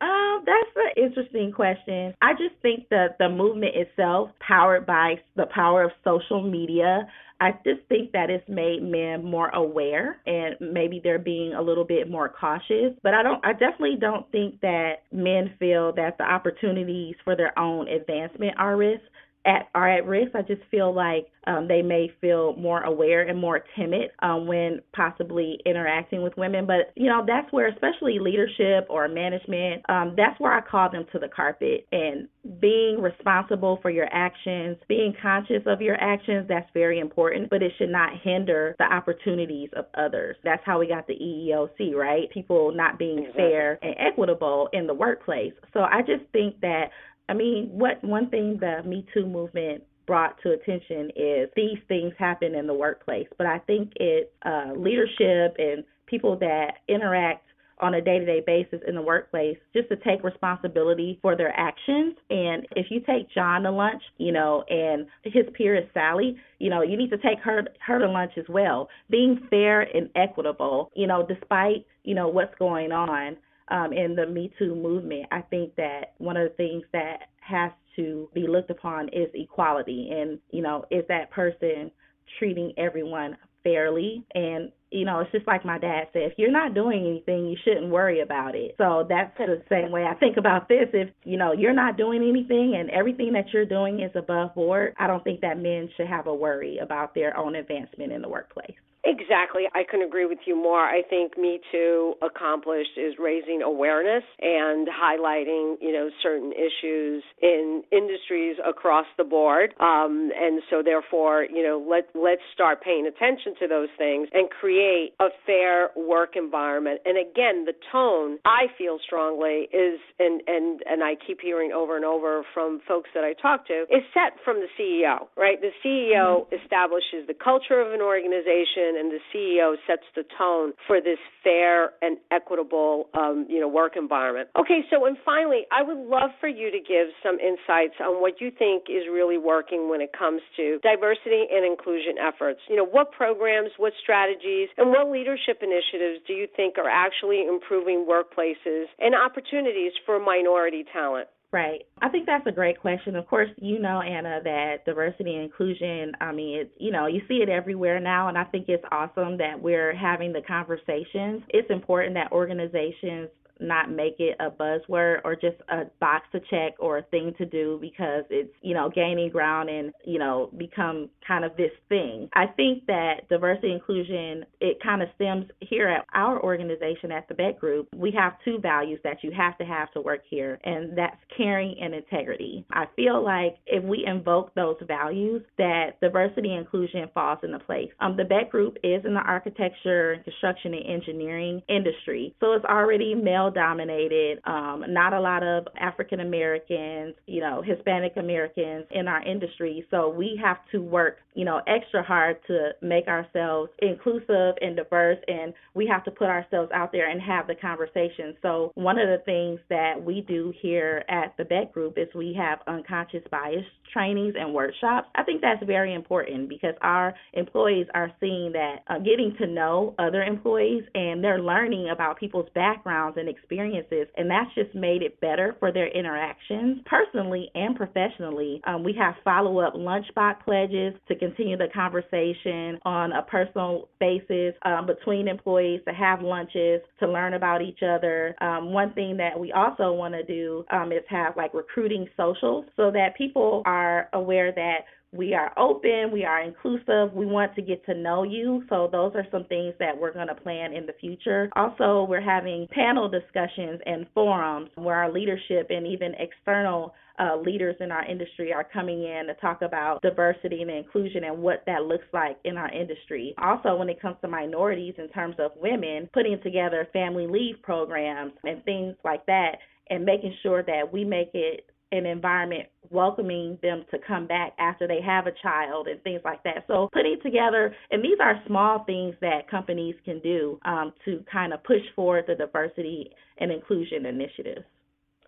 Um, 0.00 0.44
that's 0.44 0.76
an 0.76 1.04
interesting 1.04 1.52
question. 1.52 2.14
I 2.20 2.32
just 2.32 2.54
think 2.60 2.88
that 2.90 3.16
the 3.18 3.28
movement 3.28 3.74
itself, 3.74 4.30
powered 4.46 4.84
by 4.86 5.14
the 5.36 5.46
power 5.54 5.84
of 5.84 5.90
social 6.04 6.42
media, 6.42 7.08
I 7.40 7.52
just 7.64 7.80
think 7.88 8.12
that 8.12 8.30
it's 8.30 8.48
made 8.48 8.82
men 8.82 9.24
more 9.24 9.48
aware 9.50 10.20
and 10.26 10.56
maybe 10.60 11.00
they're 11.02 11.18
being 11.18 11.52
a 11.52 11.62
little 11.62 11.84
bit 11.84 12.10
more 12.10 12.28
cautious. 12.28 12.94
But 13.02 13.14
I 13.14 13.22
don't 13.22 13.44
I 13.44 13.52
definitely 13.52 13.96
don't 14.00 14.30
think 14.32 14.60
that 14.62 15.02
men 15.12 15.54
feel 15.58 15.92
that 15.96 16.16
the 16.18 16.24
opportunities 16.24 17.14
for 17.24 17.36
their 17.36 17.58
own 17.58 17.88
advancement 17.88 18.54
are 18.58 18.76
risk 18.76 19.02
at 19.46 19.68
are 19.74 19.88
at 19.88 20.06
risk. 20.06 20.34
I 20.34 20.42
just 20.42 20.62
feel 20.70 20.94
like 20.94 21.28
um, 21.46 21.68
they 21.68 21.80
may 21.80 22.10
feel 22.20 22.56
more 22.56 22.82
aware 22.82 23.22
and 23.22 23.38
more 23.38 23.64
timid 23.76 24.10
um, 24.20 24.46
when 24.46 24.80
possibly 24.94 25.58
interacting 25.64 26.22
with 26.22 26.36
women. 26.36 26.66
But 26.66 26.92
you 26.96 27.06
know, 27.06 27.24
that's 27.26 27.50
where, 27.52 27.68
especially 27.68 28.18
leadership 28.18 28.86
or 28.90 29.08
management, 29.08 29.88
um, 29.88 30.14
that's 30.16 30.38
where 30.40 30.52
I 30.52 30.60
call 30.60 30.90
them 30.90 31.06
to 31.12 31.18
the 31.18 31.28
carpet 31.28 31.86
and 31.92 32.28
being 32.60 33.00
responsible 33.00 33.78
for 33.80 33.90
your 33.90 34.08
actions, 34.12 34.76
being 34.88 35.14
conscious 35.22 35.62
of 35.66 35.80
your 35.80 35.96
actions. 36.00 36.46
That's 36.48 36.68
very 36.74 36.98
important, 36.98 37.48
but 37.48 37.62
it 37.62 37.72
should 37.78 37.90
not 37.90 38.10
hinder 38.22 38.74
the 38.78 38.84
opportunities 38.84 39.70
of 39.76 39.86
others. 39.94 40.36
That's 40.42 40.62
how 40.64 40.80
we 40.80 40.88
got 40.88 41.06
the 41.06 41.14
EEOC, 41.14 41.94
right? 41.94 42.30
People 42.30 42.72
not 42.74 42.98
being 42.98 43.30
fair 43.36 43.78
and 43.82 43.94
equitable 43.98 44.68
in 44.72 44.86
the 44.86 44.94
workplace. 44.94 45.52
So 45.72 45.80
I 45.80 46.00
just 46.00 46.24
think 46.32 46.60
that 46.60 46.86
I 47.28 47.34
mean, 47.34 47.68
what 47.72 48.02
one 48.04 48.30
thing 48.30 48.58
the 48.60 48.82
Me 48.84 49.06
Too 49.12 49.26
movement 49.26 49.82
brought 50.06 50.40
to 50.42 50.52
attention 50.52 51.10
is 51.16 51.48
these 51.56 51.78
things 51.88 52.12
happen 52.18 52.54
in 52.54 52.66
the 52.66 52.74
workplace, 52.74 53.26
but 53.38 53.46
I 53.46 53.58
think 53.60 53.92
it's 53.96 54.30
uh, 54.44 54.72
leadership 54.76 55.56
and 55.58 55.82
people 56.06 56.38
that 56.38 56.74
interact 56.88 57.42
on 57.78 57.94
a 57.94 58.00
day 58.00 58.18
to 58.18 58.24
day 58.24 58.42
basis 58.46 58.80
in 58.86 58.94
the 58.94 59.02
workplace 59.02 59.58
just 59.74 59.88
to 59.88 59.96
take 59.96 60.24
responsibility 60.24 61.18
for 61.20 61.36
their 61.36 61.52
actions. 61.58 62.16
And 62.30 62.66
if 62.74 62.86
you 62.90 63.00
take 63.00 63.30
John 63.34 63.64
to 63.64 63.70
lunch, 63.70 64.02
you 64.16 64.32
know, 64.32 64.64
and 64.68 65.06
his 65.24 65.44
peer 65.54 65.76
is 65.76 65.84
Sally, 65.92 66.36
you 66.58 66.70
know, 66.70 66.82
you 66.82 66.96
need 66.96 67.10
to 67.10 67.18
take 67.18 67.38
her 67.40 67.64
her 67.86 67.98
to 67.98 68.08
lunch 68.08 68.32
as 68.38 68.46
well. 68.48 68.88
Being 69.10 69.46
fair 69.50 69.82
and 69.82 70.08
equitable, 70.14 70.90
you 70.94 71.06
know, 71.06 71.26
despite, 71.26 71.84
you 72.04 72.14
know, 72.14 72.28
what's 72.28 72.54
going 72.58 72.92
on 72.92 73.36
um, 73.68 73.92
in 73.92 74.14
the 74.14 74.26
Me 74.26 74.52
Too 74.58 74.74
movement, 74.74 75.26
I 75.32 75.40
think 75.42 75.74
that 75.76 76.14
one 76.18 76.36
of 76.36 76.48
the 76.48 76.54
things 76.56 76.84
that 76.92 77.28
has 77.40 77.72
to 77.96 78.28
be 78.34 78.46
looked 78.46 78.70
upon 78.70 79.08
is 79.08 79.28
equality. 79.34 80.10
And, 80.12 80.38
you 80.50 80.62
know, 80.62 80.84
is 80.90 81.04
that 81.08 81.30
person 81.30 81.90
treating 82.38 82.72
everyone 82.76 83.36
fairly? 83.64 84.24
And 84.34 84.70
you 84.90 85.04
know 85.04 85.20
it's 85.20 85.32
just 85.32 85.46
like 85.46 85.64
my 85.64 85.78
dad 85.78 86.08
said 86.12 86.22
if 86.22 86.32
you're 86.36 86.50
not 86.50 86.74
doing 86.74 87.04
anything 87.06 87.46
you 87.46 87.56
shouldn't 87.64 87.90
worry 87.90 88.20
about 88.20 88.54
it. 88.54 88.74
So 88.78 89.06
that's 89.08 89.36
the 89.36 89.62
same 89.68 89.90
way 89.90 90.04
i 90.04 90.14
think 90.14 90.36
about 90.36 90.68
this. 90.68 90.88
If 90.92 91.10
you 91.24 91.36
know 91.36 91.52
you're 91.52 91.74
not 91.74 91.96
doing 91.96 92.22
anything 92.22 92.76
and 92.78 92.90
everything 92.90 93.32
that 93.32 93.46
you're 93.52 93.66
doing 93.66 94.00
is 94.00 94.10
above 94.14 94.54
board 94.54 94.94
i 94.98 95.06
don't 95.06 95.24
think 95.24 95.40
that 95.40 95.58
men 95.58 95.88
should 95.96 96.06
have 96.06 96.26
a 96.26 96.34
worry 96.34 96.78
about 96.78 97.14
their 97.14 97.36
own 97.36 97.56
advancement 97.56 98.12
in 98.12 98.22
the 98.22 98.28
workplace 98.28 98.76
Exactly. 99.06 99.62
I 99.72 99.84
couldn't 99.88 100.06
agree 100.06 100.26
with 100.26 100.40
you 100.46 100.56
more. 100.56 100.84
I 100.84 101.02
think 101.08 101.38
Me 101.38 101.60
Too 101.70 102.14
accomplished 102.22 102.98
is 102.98 103.14
raising 103.20 103.62
awareness 103.62 104.24
and 104.40 104.88
highlighting, 104.88 105.76
you 105.80 105.92
know, 105.92 106.10
certain 106.22 106.52
issues 106.52 107.22
in 107.40 107.84
industries 107.92 108.56
across 108.66 109.06
the 109.16 109.22
board. 109.22 109.74
Um, 109.78 110.32
and 110.34 110.60
so 110.68 110.82
therefore, 110.82 111.46
you 111.48 111.62
know, 111.62 111.84
let 111.88 112.08
let's 112.20 112.42
start 112.52 112.82
paying 112.82 113.06
attention 113.06 113.54
to 113.60 113.68
those 113.68 113.88
things 113.96 114.28
and 114.32 114.50
create 114.50 115.12
a 115.20 115.28
fair 115.46 115.90
work 115.94 116.34
environment. 116.34 117.00
And 117.04 117.16
again, 117.16 117.64
the 117.64 117.74
tone 117.92 118.38
I 118.44 118.66
feel 118.76 118.98
strongly 119.06 119.68
is 119.72 120.00
and 120.18 120.42
and 120.48 120.82
and 120.84 121.04
I 121.04 121.14
keep 121.14 121.40
hearing 121.40 121.70
over 121.70 121.94
and 121.94 122.04
over 122.04 122.42
from 122.52 122.80
folks 122.88 123.10
that 123.14 123.22
I 123.22 123.34
talk 123.40 123.68
to 123.68 123.82
is 123.88 124.02
set 124.12 124.42
from 124.44 124.56
the 124.56 124.68
CEO, 124.74 125.28
right? 125.36 125.60
The 125.60 125.70
CEO 125.84 126.42
mm-hmm. 126.42 126.56
establishes 126.56 127.28
the 127.28 127.34
culture 127.34 127.80
of 127.80 127.92
an 127.92 128.02
organization 128.02 128.95
and 128.96 129.10
the 129.10 129.20
CEO 129.32 129.76
sets 129.86 130.02
the 130.14 130.24
tone 130.36 130.72
for 130.86 131.00
this 131.00 131.18
fair 131.44 131.92
and 132.02 132.18
equitable, 132.30 133.08
um, 133.14 133.46
you 133.48 133.60
know, 133.60 133.68
work 133.68 133.96
environment. 133.96 134.48
Okay, 134.58 134.84
so 134.90 135.04
and 135.06 135.16
finally, 135.24 135.66
I 135.70 135.82
would 135.82 135.98
love 136.08 136.30
for 136.40 136.48
you 136.48 136.70
to 136.70 136.78
give 136.78 137.08
some 137.22 137.38
insights 137.38 137.94
on 138.00 138.20
what 138.20 138.40
you 138.40 138.50
think 138.50 138.84
is 138.88 139.04
really 139.10 139.38
working 139.38 139.88
when 139.90 140.00
it 140.00 140.12
comes 140.16 140.40
to 140.56 140.78
diversity 140.82 141.46
and 141.50 141.64
inclusion 141.64 142.16
efforts. 142.18 142.60
You 142.68 142.76
know, 142.76 142.86
what 142.86 143.12
programs, 143.12 143.70
what 143.76 143.92
strategies, 144.02 144.68
and 144.76 144.90
what 144.90 145.10
leadership 145.10 145.62
initiatives 145.62 146.24
do 146.26 146.32
you 146.32 146.46
think 146.56 146.78
are 146.78 146.88
actually 146.88 147.46
improving 147.46 148.06
workplaces 148.08 148.86
and 148.98 149.14
opportunities 149.14 149.92
for 150.04 150.18
minority 150.18 150.84
talent? 150.92 151.28
Right. 151.56 151.86
I 152.02 152.10
think 152.10 152.26
that's 152.26 152.46
a 152.46 152.52
great 152.52 152.78
question. 152.78 153.16
Of 153.16 153.26
course, 153.28 153.48
you 153.56 153.78
know, 153.78 154.02
Anna, 154.02 154.40
that 154.44 154.84
diversity 154.84 155.36
and 155.36 155.44
inclusion, 155.44 156.12
I 156.20 156.30
mean, 156.30 156.58
it's, 156.58 156.70
you 156.76 156.92
know, 156.92 157.06
you 157.06 157.22
see 157.28 157.36
it 157.36 157.48
everywhere 157.48 157.98
now, 157.98 158.28
and 158.28 158.36
I 158.36 158.44
think 158.44 158.66
it's 158.68 158.84
awesome 158.92 159.38
that 159.38 159.58
we're 159.58 159.96
having 159.96 160.34
the 160.34 160.42
conversations. 160.46 161.42
It's 161.48 161.70
important 161.70 162.12
that 162.12 162.30
organizations 162.30 163.30
not 163.60 163.90
make 163.90 164.16
it 164.18 164.36
a 164.40 164.50
buzzword 164.50 165.20
or 165.24 165.34
just 165.34 165.56
a 165.68 165.84
box 166.00 166.26
to 166.32 166.40
check 166.50 166.74
or 166.78 166.98
a 166.98 167.02
thing 167.04 167.34
to 167.38 167.46
do 167.46 167.78
because 167.80 168.24
it's, 168.30 168.52
you 168.62 168.74
know, 168.74 168.90
gaining 168.94 169.30
ground 169.30 169.68
and, 169.68 169.92
you 170.04 170.18
know, 170.18 170.50
become 170.56 171.08
kind 171.26 171.44
of 171.44 171.56
this 171.56 171.70
thing. 171.88 172.28
I 172.34 172.46
think 172.46 172.86
that 172.86 173.28
diversity 173.28 173.72
inclusion, 173.72 174.44
it 174.60 174.78
kind 174.82 175.02
of 175.02 175.08
stems 175.14 175.46
here 175.60 175.88
at 175.88 176.04
our 176.14 176.42
organization 176.42 177.12
at 177.12 177.28
the 177.28 177.34
Beck 177.34 177.58
Group. 177.58 177.88
We 177.94 178.12
have 178.12 178.34
two 178.44 178.58
values 178.58 179.00
that 179.04 179.18
you 179.22 179.30
have 179.36 179.56
to 179.58 179.64
have 179.64 179.90
to 179.92 180.00
work 180.00 180.20
here, 180.28 180.58
and 180.64 180.96
that's 180.96 181.16
caring 181.36 181.76
and 181.80 181.94
integrity. 181.94 182.64
I 182.72 182.84
feel 182.94 183.24
like 183.24 183.56
if 183.66 183.82
we 183.82 184.04
invoke 184.06 184.54
those 184.54 184.76
values, 184.86 185.42
that 185.58 186.00
diversity 186.00 186.54
inclusion 186.54 187.08
falls 187.14 187.38
into 187.42 187.58
place. 187.58 187.90
Um, 188.00 188.16
the 188.16 188.24
Beck 188.24 188.50
Group 188.50 188.76
is 188.82 189.04
in 189.04 189.14
the 189.14 189.20
architecture, 189.20 190.16
construction, 190.24 190.74
and 190.74 190.86
engineering 190.86 191.62
industry, 191.68 192.34
so 192.40 192.52
it's 192.52 192.64
already 192.64 193.14
male 193.14 193.45
male 193.46 193.52
dominated, 193.52 194.40
um, 194.44 194.84
not 194.88 195.12
a 195.12 195.20
lot 195.20 195.42
of 195.42 195.66
African 195.78 196.20
Americans, 196.20 197.14
you 197.26 197.40
know, 197.40 197.62
Hispanic 197.62 198.16
Americans 198.16 198.84
in 198.90 199.08
our 199.08 199.22
industry. 199.22 199.84
So 199.90 200.08
we 200.08 200.38
have 200.42 200.58
to 200.72 200.82
work, 200.82 201.18
you 201.34 201.44
know, 201.44 201.60
extra 201.66 202.02
hard 202.02 202.38
to 202.48 202.70
make 202.82 203.06
ourselves 203.08 203.70
inclusive 203.80 204.54
and 204.60 204.76
diverse, 204.76 205.18
and 205.28 205.52
we 205.74 205.86
have 205.86 206.04
to 206.04 206.10
put 206.10 206.28
ourselves 206.28 206.70
out 206.74 206.92
there 206.92 207.10
and 207.10 207.20
have 207.20 207.46
the 207.46 207.54
conversation. 207.54 208.36
So 208.42 208.72
one 208.74 208.98
of 208.98 209.08
the 209.08 209.22
things 209.24 209.60
that 209.68 210.02
we 210.02 210.22
do 210.22 210.52
here 210.60 211.04
at 211.08 211.36
the 211.36 211.44
Beck 211.44 211.72
Group 211.72 211.98
is 211.98 212.08
we 212.14 212.36
have 212.38 212.58
unconscious 212.66 213.22
bias 213.30 213.64
trainings 213.92 214.34
and 214.38 214.52
workshops. 214.52 215.08
I 215.14 215.22
think 215.22 215.40
that's 215.40 215.64
very 215.64 215.94
important 215.94 216.48
because 216.48 216.74
our 216.82 217.14
employees 217.32 217.86
are 217.94 218.12
seeing 218.20 218.52
that 218.52 218.76
uh, 218.88 218.98
getting 218.98 219.34
to 219.38 219.46
know 219.46 219.94
other 219.98 220.22
employees 220.22 220.84
and 220.94 221.22
they're 221.22 221.40
learning 221.40 221.90
about 221.90 222.18
people's 222.18 222.48
backgrounds 222.54 223.16
and 223.18 223.28
experiences, 223.36 224.06
and 224.16 224.30
that's 224.30 224.54
just 224.54 224.74
made 224.74 225.02
it 225.02 225.20
better 225.20 225.56
for 225.58 225.72
their 225.72 225.88
interactions 225.88 226.78
personally 226.86 227.50
and 227.54 227.76
professionally. 227.76 228.60
Um, 228.66 228.84
we 228.84 228.94
have 228.98 229.14
follow 229.24 229.60
up 229.60 229.74
lunchbox 229.74 230.44
pledges 230.44 230.94
to 231.08 231.16
continue 231.16 231.56
the 231.56 231.68
conversation 231.74 232.78
on 232.84 233.12
a 233.12 233.22
personal 233.22 233.88
basis 234.00 234.54
um, 234.64 234.86
between 234.86 235.28
employees 235.28 235.80
to 235.86 235.94
have 235.94 236.22
lunches 236.22 236.80
to 237.00 237.08
learn 237.08 237.34
about 237.34 237.62
each 237.62 237.80
other. 237.82 238.34
Um, 238.40 238.72
one 238.72 238.92
thing 238.92 239.16
that 239.18 239.38
we 239.38 239.52
also 239.52 239.92
want 239.92 240.14
to 240.14 240.22
do 240.24 240.64
um, 240.70 240.92
is 240.92 241.02
have 241.08 241.36
like 241.36 241.52
recruiting 241.54 242.06
socials 242.16 242.64
so 242.76 242.90
that 242.90 243.16
people 243.16 243.62
are 243.66 244.08
aware 244.12 244.52
that 244.52 244.78
we 245.16 245.34
are 245.34 245.52
open, 245.58 246.10
we 246.12 246.24
are 246.24 246.42
inclusive, 246.42 247.12
we 247.14 247.26
want 247.26 247.54
to 247.54 247.62
get 247.62 247.84
to 247.86 247.94
know 247.94 248.22
you. 248.22 248.64
So, 248.68 248.88
those 248.90 249.12
are 249.14 249.26
some 249.30 249.44
things 249.44 249.74
that 249.78 249.96
we're 249.96 250.12
going 250.12 250.28
to 250.28 250.34
plan 250.34 250.72
in 250.72 250.86
the 250.86 250.92
future. 251.00 251.50
Also, 251.56 252.06
we're 252.08 252.20
having 252.20 252.66
panel 252.70 253.08
discussions 253.08 253.80
and 253.86 254.06
forums 254.14 254.70
where 254.76 254.96
our 254.96 255.12
leadership 255.12 255.68
and 255.70 255.86
even 255.86 256.14
external 256.18 256.94
uh, 257.18 257.36
leaders 257.36 257.76
in 257.80 257.90
our 257.90 258.04
industry 258.04 258.52
are 258.52 258.64
coming 258.64 259.02
in 259.02 259.26
to 259.26 259.34
talk 259.40 259.62
about 259.62 260.02
diversity 260.02 260.62
and 260.62 260.70
inclusion 260.70 261.24
and 261.24 261.38
what 261.38 261.62
that 261.66 261.84
looks 261.84 262.04
like 262.12 262.36
in 262.44 262.56
our 262.56 262.70
industry. 262.72 263.34
Also, 263.38 263.76
when 263.76 263.88
it 263.88 264.00
comes 264.00 264.16
to 264.20 264.28
minorities 264.28 264.94
in 264.98 265.08
terms 265.08 265.36
of 265.38 265.52
women, 265.56 266.08
putting 266.12 266.40
together 266.42 266.86
family 266.92 267.26
leave 267.26 267.56
programs 267.62 268.32
and 268.44 268.62
things 268.64 268.94
like 269.04 269.24
that, 269.26 269.56
and 269.88 270.04
making 270.04 270.34
sure 270.42 270.62
that 270.64 270.92
we 270.92 271.04
make 271.04 271.30
it 271.32 271.66
an 271.92 272.06
environment 272.06 272.68
welcoming 272.90 273.58
them 273.62 273.84
to 273.90 273.98
come 274.06 274.26
back 274.26 274.52
after 274.58 274.86
they 274.86 275.00
have 275.00 275.26
a 275.26 275.32
child 275.42 275.88
and 275.88 276.02
things 276.02 276.20
like 276.24 276.42
that. 276.44 276.64
So 276.66 276.88
putting 276.92 277.18
together, 277.22 277.74
and 277.90 278.02
these 278.02 278.18
are 278.20 278.40
small 278.46 278.84
things 278.84 279.14
that 279.20 279.50
companies 279.50 279.94
can 280.04 280.20
do 280.20 280.58
um, 280.64 280.92
to 281.04 281.24
kind 281.30 281.52
of 281.52 281.62
push 281.64 281.82
forward 281.94 282.24
the 282.26 282.34
diversity 282.34 283.10
and 283.38 283.50
inclusion 283.50 284.06
initiatives. 284.06 284.64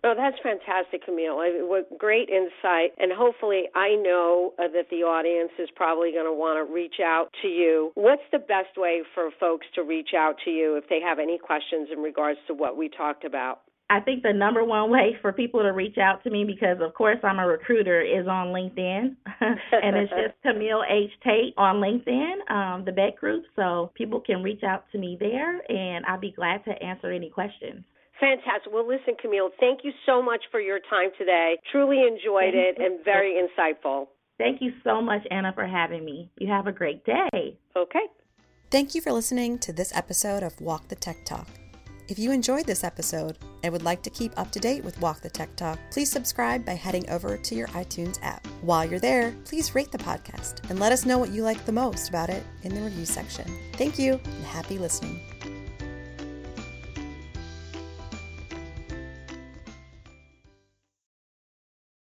Oh, 0.01 0.13
that's 0.15 0.37
fantastic, 0.41 1.03
Camille. 1.03 1.35
What 1.67 1.97
great 1.97 2.29
insight. 2.29 2.91
And 2.99 3.11
hopefully, 3.11 3.63
I 3.75 3.95
know 3.95 4.53
uh, 4.57 4.69
that 4.73 4.85
the 4.89 5.03
audience 5.03 5.51
is 5.59 5.67
probably 5.75 6.13
going 6.13 6.25
to 6.25 6.33
want 6.33 6.65
to 6.65 6.73
reach 6.73 7.01
out 7.03 7.27
to 7.41 7.49
you. 7.49 7.91
What's 7.95 8.23
the 8.31 8.39
best 8.39 8.77
way 8.77 9.01
for 9.13 9.29
folks 9.39 9.67
to 9.75 9.83
reach 9.83 10.11
out 10.17 10.35
to 10.45 10.51
you 10.51 10.75
if 10.77 10.87
they 10.89 11.01
have 11.01 11.19
any 11.19 11.37
questions 11.37 11.89
in 11.91 11.99
regards 11.99 12.39
to 12.47 12.53
what 12.53 12.77
we 12.77 12.87
talked 12.87 13.25
about? 13.25 13.61
I 13.89 13.99
think 13.99 14.21
the 14.21 14.33
number 14.33 14.63
one 14.63 14.91
way 14.91 15.17
for 15.21 15.33
people 15.33 15.61
to 15.61 15.69
reach 15.69 15.97
out 15.97 16.23
to 16.23 16.29
me, 16.29 16.43
because 16.43 16.77
of 16.79 16.93
course 16.93 17.17
I'm 17.23 17.39
a 17.39 17.47
recruiter, 17.47 18.01
is 18.01 18.27
on 18.27 18.47
LinkedIn, 18.47 19.15
and 19.41 19.97
it's 19.97 20.11
just 20.11 20.41
Camille 20.43 20.83
H 20.87 21.11
Tate 21.23 21.55
on 21.57 21.77
LinkedIn, 21.77 22.51
um, 22.51 22.85
the 22.85 22.91
Beck 22.91 23.17
Group. 23.17 23.45
So 23.55 23.91
people 23.95 24.21
can 24.21 24.43
reach 24.43 24.61
out 24.63 24.85
to 24.91 24.99
me 24.99 25.17
there, 25.19 25.59
and 25.69 26.05
I'll 26.05 26.19
be 26.19 26.31
glad 26.31 26.63
to 26.65 26.71
answer 26.83 27.11
any 27.11 27.29
questions. 27.29 27.83
Fantastic. 28.19 28.71
Well, 28.71 28.87
listen, 28.87 29.15
Camille, 29.19 29.49
thank 29.59 29.79
you 29.83 29.91
so 30.05 30.21
much 30.21 30.41
for 30.51 30.59
your 30.59 30.79
time 30.89 31.09
today. 31.17 31.57
Truly 31.71 32.01
enjoyed 32.03 32.53
it 32.53 32.77
and 32.77 33.03
very 33.03 33.41
insightful. 33.41 34.07
Thank 34.37 34.61
you 34.61 34.71
so 34.83 35.01
much, 35.01 35.21
Anna, 35.31 35.51
for 35.53 35.65
having 35.65 36.05
me. 36.05 36.29
You 36.37 36.47
have 36.49 36.67
a 36.67 36.71
great 36.71 37.05
day. 37.05 37.57
Okay. 37.75 38.05
Thank 38.69 38.93
you 38.93 39.01
for 39.01 39.11
listening 39.11 39.57
to 39.59 39.73
this 39.73 39.95
episode 39.95 40.43
of 40.43 40.61
Walk 40.61 40.89
the 40.89 40.95
Tech 40.95 41.25
Talk. 41.25 41.47
If 42.09 42.17
you 42.17 42.31
enjoyed 42.31 42.65
this 42.65 42.83
episode 42.83 43.37
and 43.61 43.71
would 43.71 43.83
like 43.83 44.01
to 44.01 44.09
keep 44.09 44.33
up 44.35 44.51
to 44.53 44.59
date 44.59 44.83
with 44.83 44.99
Walk 44.99 45.21
the 45.21 45.29
Tech 45.29 45.55
Talk, 45.55 45.77
please 45.91 46.09
subscribe 46.09 46.65
by 46.65 46.73
heading 46.73 47.07
over 47.07 47.37
to 47.37 47.55
your 47.55 47.67
iTunes 47.67 48.17
app. 48.23 48.47
While 48.61 48.85
you're 48.85 48.99
there, 48.99 49.35
please 49.45 49.75
rate 49.75 49.91
the 49.91 49.99
podcast 49.99 50.67
and 50.71 50.79
let 50.79 50.91
us 50.91 51.05
know 51.05 51.19
what 51.19 51.29
you 51.29 51.43
like 51.43 51.63
the 51.65 51.71
most 51.71 52.09
about 52.09 52.31
it 52.31 52.43
in 52.63 52.73
the 52.73 52.81
review 52.81 53.05
section. 53.05 53.45
Thank 53.73 53.99
you 53.99 54.13
and 54.13 54.45
happy 54.45 54.79
listening. 54.79 55.21